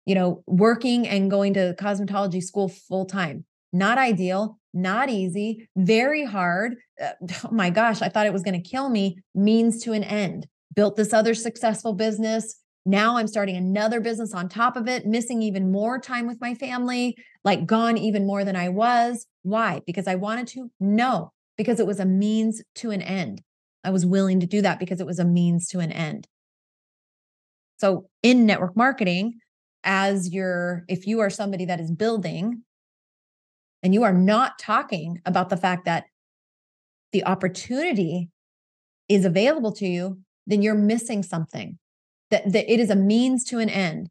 You 0.06 0.16
know 0.16 0.44
working 0.48 1.08
and 1.08 1.30
going 1.30 1.54
to 1.54 1.76
cosmetology 1.80 2.42
school 2.42 2.70
full 2.70 3.06
time 3.06 3.46
not 3.72 3.98
ideal 3.98 4.60
not 4.74 5.10
easy 5.10 5.68
very 5.76 6.26
hard 6.26 6.76
uh, 7.02 7.12
oh 7.46 7.52
my 7.52 7.70
gosh 7.70 8.02
i 8.02 8.10
thought 8.10 8.26
it 8.26 8.34
was 8.34 8.44
going 8.44 8.62
to 8.62 8.70
kill 8.70 8.90
me 8.90 9.18
means 9.36 9.84
to 9.84 9.94
an 9.94 10.04
end. 10.04 10.48
Built 10.76 10.96
this 10.96 11.14
other 11.14 11.34
successful 11.34 11.94
business 11.94 12.56
now 12.90 13.18
I'm 13.18 13.28
starting 13.28 13.56
another 13.56 14.02
business 14.02 14.34
on 14.34 14.50
top 14.50 14.76
of 14.76 14.88
it, 14.88 15.06
missing 15.06 15.42
even 15.42 15.72
more 15.72 16.00
time 16.00 16.28
with 16.28 16.42
my 16.42 16.56
family, 16.56 17.16
like 17.44 17.66
gone 17.66 17.98
even 17.98 18.26
more 18.26 18.44
than 18.44 18.56
I 18.56 18.70
was. 18.70 19.28
Why? 19.44 19.82
Because 19.86 20.08
I 20.08 20.16
wanted 20.16 20.48
to? 20.50 20.72
No, 20.80 21.32
because 21.58 21.80
it 21.80 21.88
was 21.88 22.00
a 22.00 22.06
means 22.06 22.62
to 22.76 22.92
an 22.92 23.02
end. 23.02 23.42
I 23.84 23.92
was 23.92 24.06
willing 24.06 24.40
to 24.40 24.48
do 24.48 24.62
that 24.62 24.80
because 24.80 25.00
it 25.00 25.08
was 25.08 25.20
a 25.20 25.26
means 25.26 25.68
to 25.70 25.80
an 25.80 25.92
end. 25.92 26.28
So 27.78 28.10
in 28.24 28.46
network 28.46 28.76
marketing, 28.76 29.40
as 29.84 30.30
you're, 30.30 30.84
if 30.90 31.08
you 31.08 31.22
are 31.22 31.30
somebody 31.30 31.66
that 31.66 31.80
is 31.80 31.92
building 31.92 32.64
and 33.82 33.94
you 33.94 34.04
are 34.04 34.14
not 34.14 34.60
talking 34.60 35.22
about 35.26 35.50
the 35.50 35.58
fact 35.58 35.86
that 35.86 36.06
the 37.14 37.24
opportunity 37.26 38.30
is 39.08 39.24
available 39.24 39.72
to 39.74 39.88
you, 39.88 40.20
then 40.46 40.62
you're 40.62 40.76
missing 40.76 41.24
something. 41.24 41.78
That, 42.32 42.52
that 42.52 42.72
it 42.72 42.80
is 42.80 42.90
a 42.90 42.96
means 42.96 43.44
to 43.46 43.60
an 43.60 43.70
end. 43.70 44.10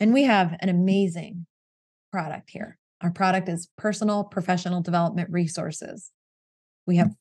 And 0.00 0.12
we 0.12 0.24
have 0.24 0.56
an 0.60 0.68
amazing 0.68 1.46
product 2.12 2.50
here. 2.50 2.78
Our 3.00 3.10
product 3.10 3.48
is 3.48 3.68
personal 3.76 4.24
professional 4.24 4.82
development 4.82 5.30
resources. 5.30 6.10
We 6.86 6.96
have 6.96 7.14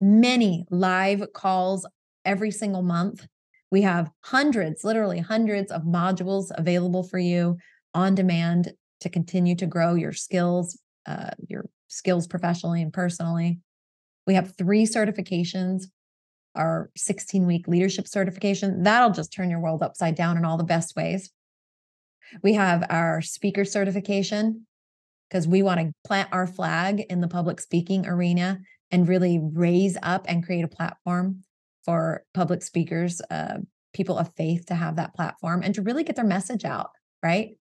many 0.00 0.64
live 0.70 1.32
calls 1.32 1.86
every 2.24 2.50
single 2.50 2.82
month. 2.82 3.26
We 3.70 3.82
have 3.82 4.10
hundreds, 4.20 4.84
literally 4.84 5.20
hundreds 5.20 5.70
of 5.72 5.82
modules 5.82 6.50
available 6.56 7.02
for 7.02 7.18
you 7.18 7.56
on 7.94 8.14
demand 8.14 8.72
to 9.00 9.08
continue 9.08 9.56
to 9.56 9.66
grow 9.66 9.94
your 9.94 10.12
skills, 10.12 10.78
uh, 11.06 11.30
your 11.48 11.66
skills 11.88 12.26
professionally 12.26 12.82
and 12.82 12.92
personally. 12.92 13.58
We 14.26 14.34
have 14.34 14.56
three 14.56 14.86
certifications 14.86 15.84
our 16.54 16.90
16 16.96 17.46
week 17.46 17.68
leadership 17.68 18.06
certification. 18.06 18.82
That'll 18.82 19.10
just 19.10 19.32
turn 19.32 19.50
your 19.50 19.60
world 19.60 19.82
upside 19.82 20.14
down 20.14 20.36
in 20.36 20.44
all 20.44 20.56
the 20.56 20.64
best 20.64 20.96
ways. 20.96 21.30
We 22.42 22.54
have 22.54 22.86
our 22.88 23.20
speaker 23.20 23.64
certification 23.64 24.66
because 25.28 25.48
we 25.48 25.62
want 25.62 25.80
to 25.80 25.92
plant 26.04 26.28
our 26.32 26.46
flag 26.46 27.00
in 27.08 27.20
the 27.20 27.28
public 27.28 27.60
speaking 27.60 28.06
arena 28.06 28.60
and 28.90 29.08
really 29.08 29.40
raise 29.42 29.96
up 30.02 30.26
and 30.28 30.44
create 30.44 30.64
a 30.64 30.68
platform 30.68 31.42
for 31.84 32.24
public 32.34 32.62
speakers, 32.62 33.20
uh, 33.30 33.58
people 33.92 34.18
of 34.18 34.30
faith 34.36 34.66
to 34.66 34.74
have 34.74 34.96
that 34.96 35.14
platform 35.14 35.62
and 35.62 35.74
to 35.74 35.82
really 35.82 36.04
get 36.04 36.16
their 36.16 36.24
message 36.24 36.64
out, 36.64 36.90
right? 37.22 37.56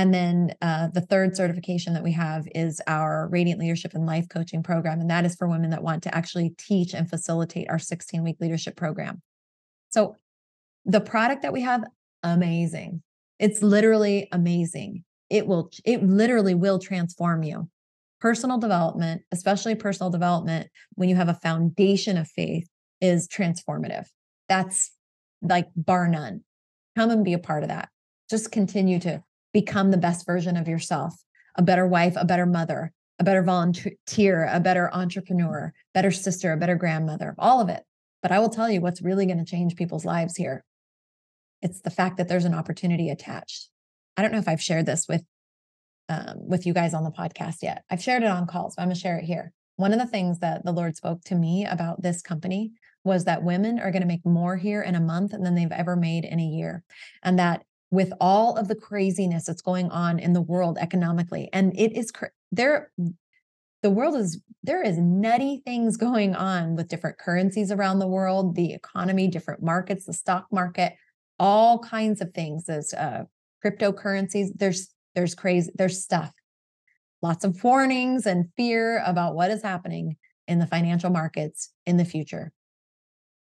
And 0.00 0.14
then 0.14 0.54
uh, 0.62 0.88
the 0.94 1.02
third 1.02 1.36
certification 1.36 1.92
that 1.92 2.02
we 2.02 2.12
have 2.12 2.48
is 2.54 2.80
our 2.86 3.28
Radiant 3.28 3.60
Leadership 3.60 3.92
and 3.92 4.06
Life 4.06 4.30
Coaching 4.30 4.62
Program. 4.62 4.98
And 4.98 5.10
that 5.10 5.26
is 5.26 5.34
for 5.34 5.46
women 5.46 5.68
that 5.72 5.82
want 5.82 6.02
to 6.04 6.14
actually 6.14 6.54
teach 6.56 6.94
and 6.94 7.06
facilitate 7.06 7.68
our 7.68 7.78
16 7.78 8.24
week 8.24 8.38
leadership 8.40 8.76
program. 8.76 9.20
So 9.90 10.16
the 10.86 11.02
product 11.02 11.42
that 11.42 11.52
we 11.52 11.60
have, 11.60 11.84
amazing. 12.22 13.02
It's 13.38 13.62
literally 13.62 14.26
amazing. 14.32 15.04
It 15.28 15.46
will, 15.46 15.70
it 15.84 16.02
literally 16.02 16.54
will 16.54 16.78
transform 16.78 17.42
you 17.42 17.68
personal 18.22 18.56
development, 18.56 19.20
especially 19.32 19.74
personal 19.74 20.08
development, 20.08 20.70
when 20.94 21.10
you 21.10 21.16
have 21.16 21.28
a 21.28 21.34
foundation 21.34 22.16
of 22.16 22.26
faith, 22.26 22.66
is 23.02 23.28
transformative. 23.28 24.06
That's 24.48 24.92
like 25.42 25.68
bar 25.76 26.08
none. 26.08 26.40
Come 26.96 27.10
and 27.10 27.22
be 27.22 27.34
a 27.34 27.38
part 27.38 27.64
of 27.64 27.68
that. 27.68 27.90
Just 28.30 28.50
continue 28.50 28.98
to 29.00 29.22
become 29.52 29.90
the 29.90 29.96
best 29.96 30.26
version 30.26 30.56
of 30.56 30.68
yourself 30.68 31.14
a 31.56 31.62
better 31.62 31.86
wife, 31.86 32.14
a 32.16 32.24
better 32.24 32.46
mother, 32.46 32.92
a 33.18 33.24
better 33.24 33.42
volunteer, 33.42 34.48
a 34.50 34.60
better 34.60 34.88
entrepreneur, 34.94 35.72
better 35.92 36.12
sister, 36.12 36.52
a 36.52 36.56
better 36.56 36.76
grandmother, 36.76 37.34
all 37.38 37.60
of 37.60 37.68
it. 37.68 37.82
But 38.22 38.32
I 38.32 38.38
will 38.38 38.48
tell 38.48 38.70
you 38.70 38.80
what's 38.80 39.02
really 39.02 39.26
going 39.26 39.38
to 39.38 39.44
change 39.44 39.76
people's 39.76 40.04
lives 40.04 40.36
here. 40.36 40.64
It's 41.60 41.80
the 41.80 41.90
fact 41.90 42.16
that 42.16 42.28
there's 42.28 42.44
an 42.44 42.54
opportunity 42.54 43.10
attached. 43.10 43.68
I 44.16 44.22
don't 44.22 44.32
know 44.32 44.38
if 44.38 44.48
I've 44.48 44.62
shared 44.62 44.86
this 44.86 45.06
with 45.08 45.24
um, 46.08 46.48
with 46.48 46.66
you 46.66 46.74
guys 46.74 46.92
on 46.92 47.04
the 47.04 47.10
podcast 47.10 47.56
yet. 47.62 47.84
I've 47.88 48.02
shared 48.02 48.22
it 48.22 48.28
on 48.28 48.46
calls, 48.46 48.74
but 48.74 48.82
I'm 48.82 48.88
going 48.88 48.96
to 48.96 49.00
share 49.00 49.18
it 49.18 49.24
here. 49.24 49.52
One 49.76 49.92
of 49.92 50.00
the 50.00 50.06
things 50.06 50.40
that 50.40 50.64
the 50.64 50.72
Lord 50.72 50.96
spoke 50.96 51.22
to 51.24 51.34
me 51.34 51.64
about 51.64 52.02
this 52.02 52.20
company 52.20 52.72
was 53.04 53.24
that 53.24 53.44
women 53.44 53.78
are 53.78 53.92
going 53.92 54.02
to 54.02 54.08
make 54.08 54.26
more 54.26 54.56
here 54.56 54.82
in 54.82 54.94
a 54.94 55.00
month 55.00 55.30
than 55.30 55.54
they've 55.54 55.70
ever 55.70 55.96
made 55.96 56.24
in 56.24 56.40
a 56.40 56.44
year. 56.44 56.82
And 57.22 57.38
that 57.38 57.62
with 57.90 58.12
all 58.20 58.56
of 58.56 58.68
the 58.68 58.74
craziness 58.74 59.46
that's 59.46 59.62
going 59.62 59.90
on 59.90 60.18
in 60.18 60.32
the 60.32 60.40
world 60.40 60.78
economically, 60.80 61.48
and 61.52 61.72
it 61.78 61.96
is 61.96 62.12
there, 62.52 62.90
the 63.82 63.90
world 63.90 64.16
is 64.16 64.40
there 64.62 64.82
is 64.82 64.98
nutty 64.98 65.62
things 65.64 65.96
going 65.96 66.34
on 66.34 66.76
with 66.76 66.88
different 66.88 67.18
currencies 67.18 67.72
around 67.72 67.98
the 67.98 68.06
world, 68.06 68.54
the 68.54 68.74
economy, 68.74 69.26
different 69.26 69.62
markets, 69.62 70.04
the 70.04 70.12
stock 70.12 70.46
market, 70.52 70.94
all 71.38 71.78
kinds 71.78 72.20
of 72.20 72.32
things. 72.34 72.66
There's 72.66 72.92
uh, 72.92 73.24
cryptocurrencies. 73.64 74.48
There's 74.56 74.92
there's 75.14 75.34
crazy, 75.34 75.72
there's 75.74 76.02
stuff. 76.02 76.32
Lots 77.22 77.44
of 77.44 77.62
warnings 77.64 78.26
and 78.26 78.46
fear 78.56 79.02
about 79.04 79.34
what 79.34 79.50
is 79.50 79.62
happening 79.62 80.16
in 80.46 80.58
the 80.58 80.66
financial 80.66 81.10
markets 81.10 81.70
in 81.86 81.96
the 81.96 82.04
future. 82.04 82.52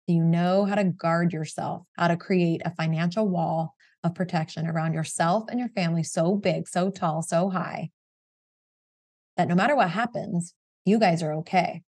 Do 0.08 0.14
you 0.14 0.24
know 0.24 0.66
how 0.66 0.76
to 0.76 0.84
guard 0.84 1.34
yourself, 1.34 1.84
how 1.98 2.08
to 2.08 2.18
create 2.18 2.62
a 2.66 2.76
financial 2.76 3.28
wall 3.28 3.75
of 4.06 4.14
protection 4.14 4.68
around 4.68 4.94
yourself 4.94 5.46
and 5.50 5.60
your 5.60 5.70
family 5.70 6.04
so 6.04 6.36
big, 6.36 6.68
so 6.68 6.92
tall, 6.92 7.24
so 7.24 7.50
high 7.50 7.90
that 9.36 9.48
no 9.48 9.56
matter 9.56 9.76
what 9.76 9.90
happens, 9.90 10.54
you 10.86 11.00
guys 11.00 11.24
are 11.24 11.34
okay? 11.34 11.82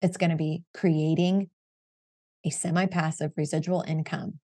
It's 0.00 0.16
going 0.16 0.30
to 0.30 0.36
be 0.36 0.64
creating 0.74 1.50
a 2.44 2.50
semi 2.50 2.86
passive 2.86 3.32
residual 3.36 3.84
income 3.86 4.40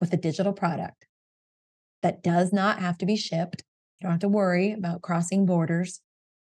with 0.00 0.12
a 0.12 0.16
digital 0.16 0.52
product 0.52 1.06
that 2.02 2.22
does 2.22 2.52
not 2.52 2.78
have 2.78 2.96
to 2.98 3.06
be 3.06 3.16
shipped. 3.16 3.64
You 4.00 4.06
don't 4.06 4.12
have 4.12 4.20
to 4.20 4.28
worry 4.28 4.72
about 4.72 5.02
crossing 5.02 5.44
borders. 5.44 6.00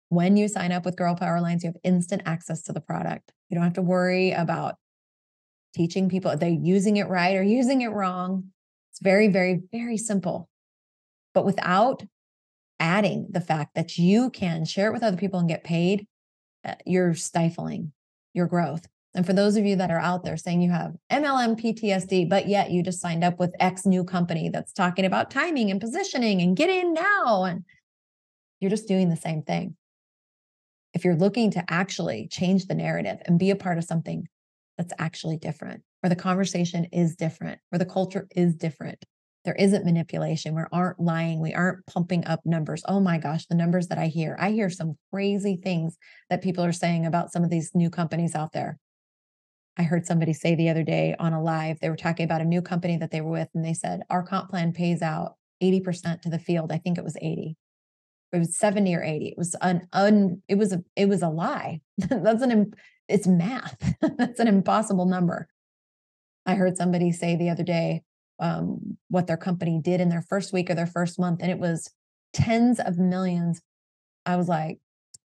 When 0.10 0.38
you 0.38 0.47
sign 0.47 0.71
up 0.71 0.86
with 0.86 0.97
Girl 0.97 1.15
Power 1.15 1.38
Alliance, 1.38 1.63
you 1.63 1.69
have 1.69 1.82
instant 1.84 2.21
access 2.25 2.62
to 2.63 2.73
the 2.73 2.82
product. 2.82 3.32
You 3.49 3.56
don't 3.56 3.63
have 3.63 3.73
to 3.73 3.82
worry 3.82 4.32
about 4.32 4.75
teaching 5.73 6.09
people 6.09 6.31
are 6.31 6.38
they 6.38 6.51
using 6.62 6.97
it 6.97 7.07
right 7.07 7.36
or 7.36 7.43
using 7.43 7.81
it 7.81 7.89
wrong. 7.89 8.45
It's 8.91 8.99
very, 8.99 9.27
very, 9.27 9.62
very 9.71 9.97
simple. 9.97 10.49
But 11.33 11.45
without 11.45 12.03
adding 12.79 13.27
the 13.29 13.41
fact 13.41 13.75
that 13.75 13.97
you 13.97 14.29
can 14.29 14.65
share 14.65 14.89
it 14.89 14.93
with 14.93 15.03
other 15.03 15.17
people 15.17 15.39
and 15.39 15.49
get 15.49 15.63
paid, 15.63 16.07
uh, 16.65 16.75
you're 16.86 17.13
stifling 17.13 17.91
your 18.33 18.47
growth. 18.47 18.88
And 19.15 19.25
for 19.25 19.33
those 19.33 19.57
of 19.57 19.65
you 19.65 19.75
that 19.75 19.91
are 19.91 19.99
out 19.99 20.23
there 20.23 20.38
saying 20.38 20.62
you 20.62 20.71
have 20.71 20.95
MLM 21.12 21.59
PTSD, 21.59 22.27
but 22.29 22.47
yet 22.47 22.71
you 22.71 22.81
just 22.81 22.99
signed 22.99 23.23
up 23.23 23.39
with 23.39 23.55
X 23.59 23.86
new 23.86 24.03
company 24.03 24.49
that's 24.49 24.73
talking 24.73 25.05
about 25.05 25.29
timing 25.29 25.69
and 25.69 25.79
positioning 25.79 26.41
and 26.41 26.57
get 26.57 26.69
in 26.69 26.93
now, 26.93 27.43
and 27.43 27.63
you're 28.59 28.71
just 28.71 28.88
doing 28.88 29.09
the 29.09 29.15
same 29.15 29.43
thing. 29.43 29.75
If 30.93 31.05
you're 31.05 31.15
looking 31.15 31.51
to 31.51 31.63
actually 31.69 32.27
change 32.27 32.65
the 32.65 32.75
narrative 32.75 33.19
and 33.25 33.38
be 33.38 33.51
a 33.51 33.55
part 33.55 33.77
of 33.77 33.83
something 33.83 34.27
that's 34.77 34.93
actually 34.99 35.38
different, 35.38 35.83
where 36.01 36.09
the 36.09 36.15
conversation 36.15 36.86
is 36.86 37.15
different, 37.15 37.59
where 37.69 37.79
the 37.79 37.86
culture 37.86 38.27
is 38.36 38.55
different, 38.55 39.05
there 39.45 39.55
isn't 39.55 39.86
manipulation. 39.86 40.55
We 40.55 40.63
aren't 40.71 40.99
lying. 40.99 41.41
We 41.41 41.53
aren't 41.53 41.86
pumping 41.86 42.25
up 42.25 42.39
numbers. 42.45 42.81
Oh 42.88 42.99
my 42.99 43.17
gosh, 43.17 43.45
the 43.45 43.55
numbers 43.55 43.88
that 43.88 43.97
I 43.97 44.07
hear. 44.07 44.38
I 44.39 44.51
hear 44.51 44.69
some 44.69 44.97
crazy 45.12 45.59
things 45.62 45.97
that 46.29 46.41
people 46.41 46.63
are 46.63 46.71
saying 46.71 47.05
about 47.05 47.31
some 47.31 47.43
of 47.43 47.49
these 47.49 47.71
new 47.73 47.89
companies 47.89 48.36
out 48.36 48.53
there. 48.53 48.77
I 49.77 49.83
heard 49.83 50.05
somebody 50.05 50.33
say 50.33 50.55
the 50.55 50.69
other 50.69 50.83
day 50.83 51.15
on 51.19 51.33
a 51.33 51.41
live, 51.41 51.79
they 51.79 51.89
were 51.89 51.95
talking 51.95 52.23
about 52.23 52.41
a 52.41 52.45
new 52.45 52.62
company 52.62 52.95
that 52.97 53.12
they 53.12 53.21
were 53.21 53.31
with, 53.31 53.49
and 53.53 53.65
they 53.65 53.73
said, 53.73 54.03
Our 54.09 54.23
comp 54.23 54.49
plan 54.49 54.71
pays 54.71 55.01
out 55.01 55.36
80% 55.62 56.21
to 56.21 56.29
the 56.29 56.39
field. 56.39 56.71
I 56.71 56.77
think 56.77 56.97
it 56.97 57.03
was 57.03 57.17
80. 57.21 57.57
It 58.31 58.38
was 58.38 58.57
70 58.57 58.95
or 58.95 59.03
80. 59.03 59.27
It 59.27 59.38
was 59.38 59.55
an 59.62 59.88
un, 59.91 60.41
it 60.47 60.57
was 60.57 60.71
a 60.71 60.83
it 60.95 61.09
was 61.09 61.21
a 61.21 61.29
lie. 61.29 61.81
That's 61.97 62.41
an 62.41 62.73
it's 63.07 63.27
math. 63.27 63.95
That's 64.17 64.39
an 64.39 64.47
impossible 64.47 65.05
number. 65.05 65.47
I 66.45 66.55
heard 66.55 66.77
somebody 66.77 67.11
say 67.11 67.35
the 67.35 67.49
other 67.49 67.63
day 67.63 68.03
um, 68.39 68.97
what 69.09 69.27
their 69.27 69.37
company 69.37 69.79
did 69.81 70.01
in 70.01 70.09
their 70.09 70.21
first 70.21 70.51
week 70.53 70.69
or 70.69 70.75
their 70.75 70.87
first 70.87 71.19
month, 71.19 71.41
and 71.41 71.51
it 71.51 71.59
was 71.59 71.89
tens 72.33 72.79
of 72.79 72.97
millions. 72.97 73.61
I 74.25 74.35
was 74.35 74.47
like, 74.47 74.79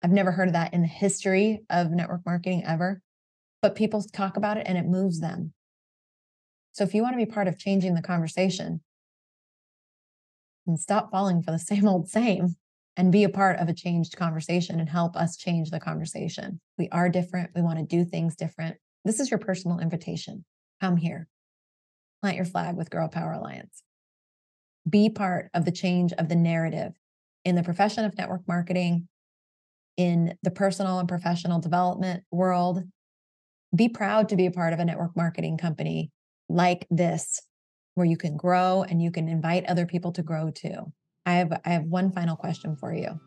I've 0.03 0.11
never 0.11 0.31
heard 0.31 0.49
of 0.49 0.53
that 0.53 0.73
in 0.73 0.81
the 0.81 0.87
history 0.87 1.61
of 1.69 1.91
network 1.91 2.21
marketing 2.25 2.63
ever 2.65 3.01
but 3.61 3.75
people 3.75 4.01
talk 4.01 4.37
about 4.37 4.57
it 4.57 4.65
and 4.67 4.77
it 4.77 4.85
moves 4.85 5.19
them. 5.19 5.53
So 6.71 6.83
if 6.83 6.93
you 6.93 7.01
want 7.01 7.13
to 7.13 7.25
be 7.25 7.25
part 7.25 7.47
of 7.47 7.57
changing 7.57 7.95
the 7.95 8.01
conversation 8.01 8.81
and 10.65 10.79
stop 10.79 11.11
falling 11.11 11.41
for 11.41 11.51
the 11.51 11.59
same 11.59 11.87
old 11.87 12.07
same 12.09 12.55
and 12.99 13.13
be 13.13 13.23
a 13.23 13.29
part 13.29 13.57
of 13.59 13.69
a 13.69 13.73
changed 13.73 14.17
conversation 14.17 14.77
and 14.77 14.89
help 14.89 15.15
us 15.15 15.37
change 15.37 15.71
the 15.71 15.79
conversation. 15.79 16.59
We 16.77 16.89
are 16.89 17.07
different. 17.07 17.51
We 17.55 17.61
want 17.61 17.79
to 17.79 17.85
do 17.85 18.03
things 18.03 18.35
different. 18.35 18.75
This 19.05 19.21
is 19.21 19.31
your 19.31 19.37
personal 19.37 19.79
invitation. 19.79 20.43
Come 20.81 20.97
here. 20.97 21.29
Plant 22.21 22.35
your 22.35 22.43
flag 22.43 22.75
with 22.75 22.89
Girl 22.89 23.07
Power 23.07 23.31
Alliance. 23.31 23.83
Be 24.89 25.09
part 25.09 25.49
of 25.53 25.63
the 25.63 25.71
change 25.71 26.11
of 26.11 26.27
the 26.27 26.35
narrative 26.35 26.91
in 27.45 27.55
the 27.55 27.63
profession 27.63 28.03
of 28.03 28.17
network 28.17 28.41
marketing, 28.49 29.07
in 29.95 30.37
the 30.43 30.51
personal 30.51 30.99
and 30.99 31.07
professional 31.07 31.59
development 31.59 32.25
world, 32.31 32.83
be 33.73 33.87
proud 33.87 34.27
to 34.27 34.35
be 34.35 34.45
a 34.45 34.51
part 34.51 34.73
of 34.73 34.79
a 34.79 34.85
network 34.85 35.15
marketing 35.15 35.57
company 35.57 36.11
like 36.49 36.85
this 36.91 37.41
where 37.95 38.05
you 38.05 38.17
can 38.17 38.35
grow 38.35 38.83
and 38.83 39.01
you 39.01 39.09
can 39.09 39.29
invite 39.29 39.65
other 39.67 39.85
people 39.85 40.11
to 40.11 40.21
grow 40.21 40.51
too. 40.51 40.91
I 41.29 41.33
have 41.33 41.61
I 41.63 41.69
have 41.69 41.83
one 41.83 42.11
final 42.11 42.35
question 42.35 42.75
for 42.75 42.91
you. 42.91 43.19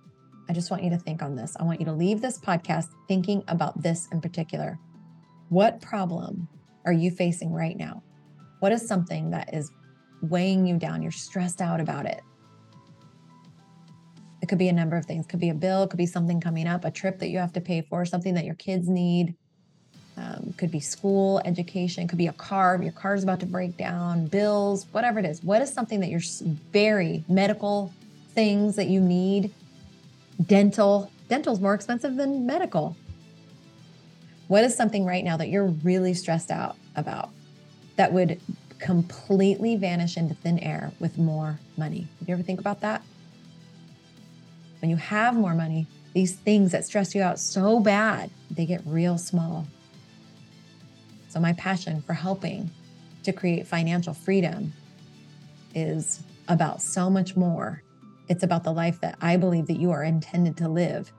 I 0.48 0.52
just 0.52 0.72
want 0.72 0.82
you 0.82 0.90
to 0.90 0.98
think 0.98 1.22
on 1.22 1.36
this. 1.36 1.56
I 1.60 1.62
want 1.62 1.78
you 1.78 1.86
to 1.86 1.92
leave 1.92 2.20
this 2.20 2.36
podcast 2.36 2.88
thinking 3.06 3.44
about 3.46 3.80
this 3.80 4.08
in 4.10 4.20
particular. 4.20 4.76
What 5.50 5.80
problem 5.80 6.48
are 6.84 6.92
you 6.92 7.12
facing 7.12 7.52
right 7.52 7.76
now? 7.76 8.02
What 8.58 8.72
is 8.72 8.88
something 8.88 9.30
that 9.30 9.54
is 9.54 9.70
weighing 10.20 10.66
you 10.66 10.78
down? 10.78 11.00
You're 11.00 11.12
stressed 11.12 11.60
out 11.60 11.80
about 11.80 12.06
it. 12.06 12.22
It 14.42 14.48
could 14.48 14.58
be 14.58 14.68
a 14.68 14.72
number 14.72 14.96
of 14.96 15.06
things. 15.06 15.26
It 15.26 15.28
could 15.28 15.38
be 15.38 15.50
a 15.50 15.54
bill, 15.54 15.84
it 15.84 15.90
could 15.90 15.96
be 15.96 16.06
something 16.06 16.40
coming 16.40 16.66
up, 16.66 16.84
a 16.84 16.90
trip 16.90 17.20
that 17.20 17.28
you 17.28 17.38
have 17.38 17.52
to 17.52 17.60
pay 17.60 17.82
for, 17.82 18.04
something 18.04 18.34
that 18.34 18.44
your 18.44 18.56
kids 18.56 18.88
need. 18.88 19.36
Um, 20.16 20.52
could 20.58 20.70
be 20.70 20.80
school, 20.80 21.40
education, 21.44 22.06
could 22.06 22.18
be 22.18 22.26
a 22.26 22.34
car, 22.34 22.78
your 22.82 22.92
car's 22.92 23.22
about 23.22 23.40
to 23.40 23.46
break 23.46 23.78
down, 23.78 24.26
bills, 24.26 24.86
whatever 24.92 25.18
it 25.18 25.24
is. 25.24 25.42
What 25.42 25.62
is 25.62 25.72
something 25.72 26.00
that 26.00 26.10
you're 26.10 26.20
very 26.70 27.24
medical 27.28 27.92
things 28.34 28.76
that 28.76 28.88
you 28.88 29.00
need? 29.00 29.52
Dental. 30.44 31.10
Dental's 31.28 31.60
more 31.60 31.72
expensive 31.72 32.16
than 32.16 32.44
medical. 32.44 32.94
What 34.48 34.64
is 34.64 34.76
something 34.76 35.06
right 35.06 35.24
now 35.24 35.38
that 35.38 35.48
you're 35.48 35.68
really 35.68 36.12
stressed 36.12 36.50
out 36.50 36.76
about 36.94 37.30
that 37.96 38.12
would 38.12 38.38
completely 38.78 39.76
vanish 39.76 40.18
into 40.18 40.34
thin 40.34 40.58
air 40.58 40.92
with 41.00 41.16
more 41.16 41.58
money? 41.78 42.06
Did 42.18 42.28
you 42.28 42.34
ever 42.34 42.42
think 42.42 42.60
about 42.60 42.80
that? 42.80 43.02
When 44.82 44.90
you 44.90 44.96
have 44.96 45.34
more 45.34 45.54
money, 45.54 45.86
these 46.12 46.34
things 46.34 46.72
that 46.72 46.84
stress 46.84 47.14
you 47.14 47.22
out 47.22 47.38
so 47.38 47.80
bad, 47.80 48.30
they 48.50 48.66
get 48.66 48.82
real 48.84 49.16
small. 49.16 49.66
So, 51.32 51.40
my 51.40 51.54
passion 51.54 52.02
for 52.02 52.12
helping 52.12 52.70
to 53.22 53.32
create 53.32 53.66
financial 53.66 54.12
freedom 54.12 54.74
is 55.74 56.20
about 56.48 56.82
so 56.82 57.08
much 57.08 57.36
more. 57.36 57.82
It's 58.28 58.42
about 58.42 58.64
the 58.64 58.72
life 58.72 59.00
that 59.00 59.16
I 59.22 59.38
believe 59.38 59.66
that 59.68 59.78
you 59.78 59.92
are 59.92 60.04
intended 60.04 60.58
to 60.58 60.68
live. 60.68 61.10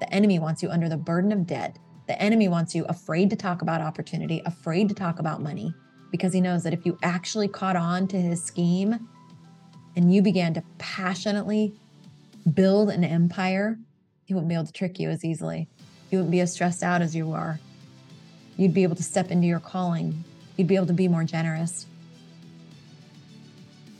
The 0.00 0.12
enemy 0.12 0.38
wants 0.38 0.62
you 0.62 0.68
under 0.68 0.90
the 0.90 0.98
burden 0.98 1.32
of 1.32 1.46
debt. 1.46 1.78
The 2.08 2.20
enemy 2.20 2.48
wants 2.48 2.74
you 2.74 2.84
afraid 2.90 3.30
to 3.30 3.36
talk 3.36 3.62
about 3.62 3.80
opportunity, 3.80 4.42
afraid 4.44 4.90
to 4.90 4.94
talk 4.94 5.18
about 5.18 5.40
money, 5.40 5.72
because 6.10 6.34
he 6.34 6.42
knows 6.42 6.62
that 6.64 6.74
if 6.74 6.84
you 6.84 6.98
actually 7.02 7.48
caught 7.48 7.76
on 7.76 8.06
to 8.08 8.20
his 8.20 8.44
scheme 8.44 9.08
and 9.96 10.12
you 10.12 10.20
began 10.20 10.52
to 10.52 10.62
passionately 10.76 11.72
build 12.52 12.90
an 12.90 13.02
empire, 13.02 13.78
he 14.26 14.34
wouldn't 14.34 14.50
be 14.50 14.54
able 14.54 14.66
to 14.66 14.72
trick 14.72 15.00
you 15.00 15.08
as 15.08 15.24
easily. 15.24 15.68
You 16.10 16.18
wouldn't 16.18 16.32
be 16.32 16.40
as 16.40 16.52
stressed 16.52 16.82
out 16.82 17.00
as 17.00 17.16
you 17.16 17.32
are. 17.32 17.58
You'd 18.58 18.74
be 18.74 18.82
able 18.82 18.96
to 18.96 19.04
step 19.04 19.30
into 19.30 19.46
your 19.46 19.60
calling. 19.60 20.24
You'd 20.56 20.66
be 20.66 20.74
able 20.74 20.88
to 20.88 20.92
be 20.92 21.06
more 21.06 21.22
generous. 21.22 21.86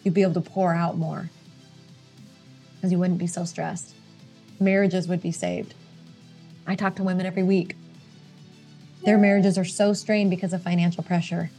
You'd 0.02 0.14
be 0.14 0.22
able 0.22 0.34
to 0.34 0.40
pour 0.40 0.74
out 0.74 0.98
more 0.98 1.30
because 2.74 2.90
you 2.90 2.98
wouldn't 2.98 3.20
be 3.20 3.28
so 3.28 3.44
stressed. 3.44 3.94
Marriages 4.58 5.06
would 5.06 5.22
be 5.22 5.30
saved. 5.30 5.74
I 6.66 6.74
talk 6.74 6.96
to 6.96 7.04
women 7.04 7.24
every 7.24 7.44
week. 7.44 7.76
Their 9.04 9.16
marriages 9.16 9.56
are 9.58 9.64
so 9.64 9.92
strained 9.92 10.30
because 10.30 10.52
of 10.52 10.60
financial 10.60 11.04
pressure. 11.04 11.50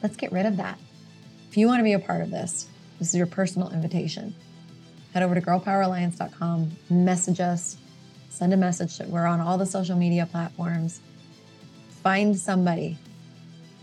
Let's 0.00 0.16
get 0.16 0.30
rid 0.30 0.46
of 0.46 0.58
that. 0.58 0.78
If 1.50 1.56
you 1.56 1.66
want 1.66 1.80
to 1.80 1.84
be 1.84 1.92
a 1.92 1.98
part 1.98 2.20
of 2.20 2.30
this, 2.30 2.68
this 3.00 3.08
is 3.08 3.16
your 3.16 3.26
personal 3.26 3.72
invitation. 3.72 4.32
Head 5.12 5.24
over 5.24 5.34
to 5.34 5.40
girlpoweralliance.com, 5.40 6.70
message 6.88 7.40
us, 7.40 7.76
send 8.30 8.52
a 8.52 8.56
message. 8.56 9.00
We're 9.08 9.26
on 9.26 9.40
all 9.40 9.58
the 9.58 9.66
social 9.66 9.96
media 9.96 10.28
platforms 10.30 11.00
find 12.02 12.38
somebody 12.38 12.98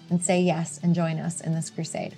and 0.10 0.24
say 0.24 0.42
yes 0.42 0.80
and 0.84 0.96
join 0.96 1.20
us 1.20 1.42
in 1.42 1.54
this 1.54 1.70
crusade. 1.70 2.16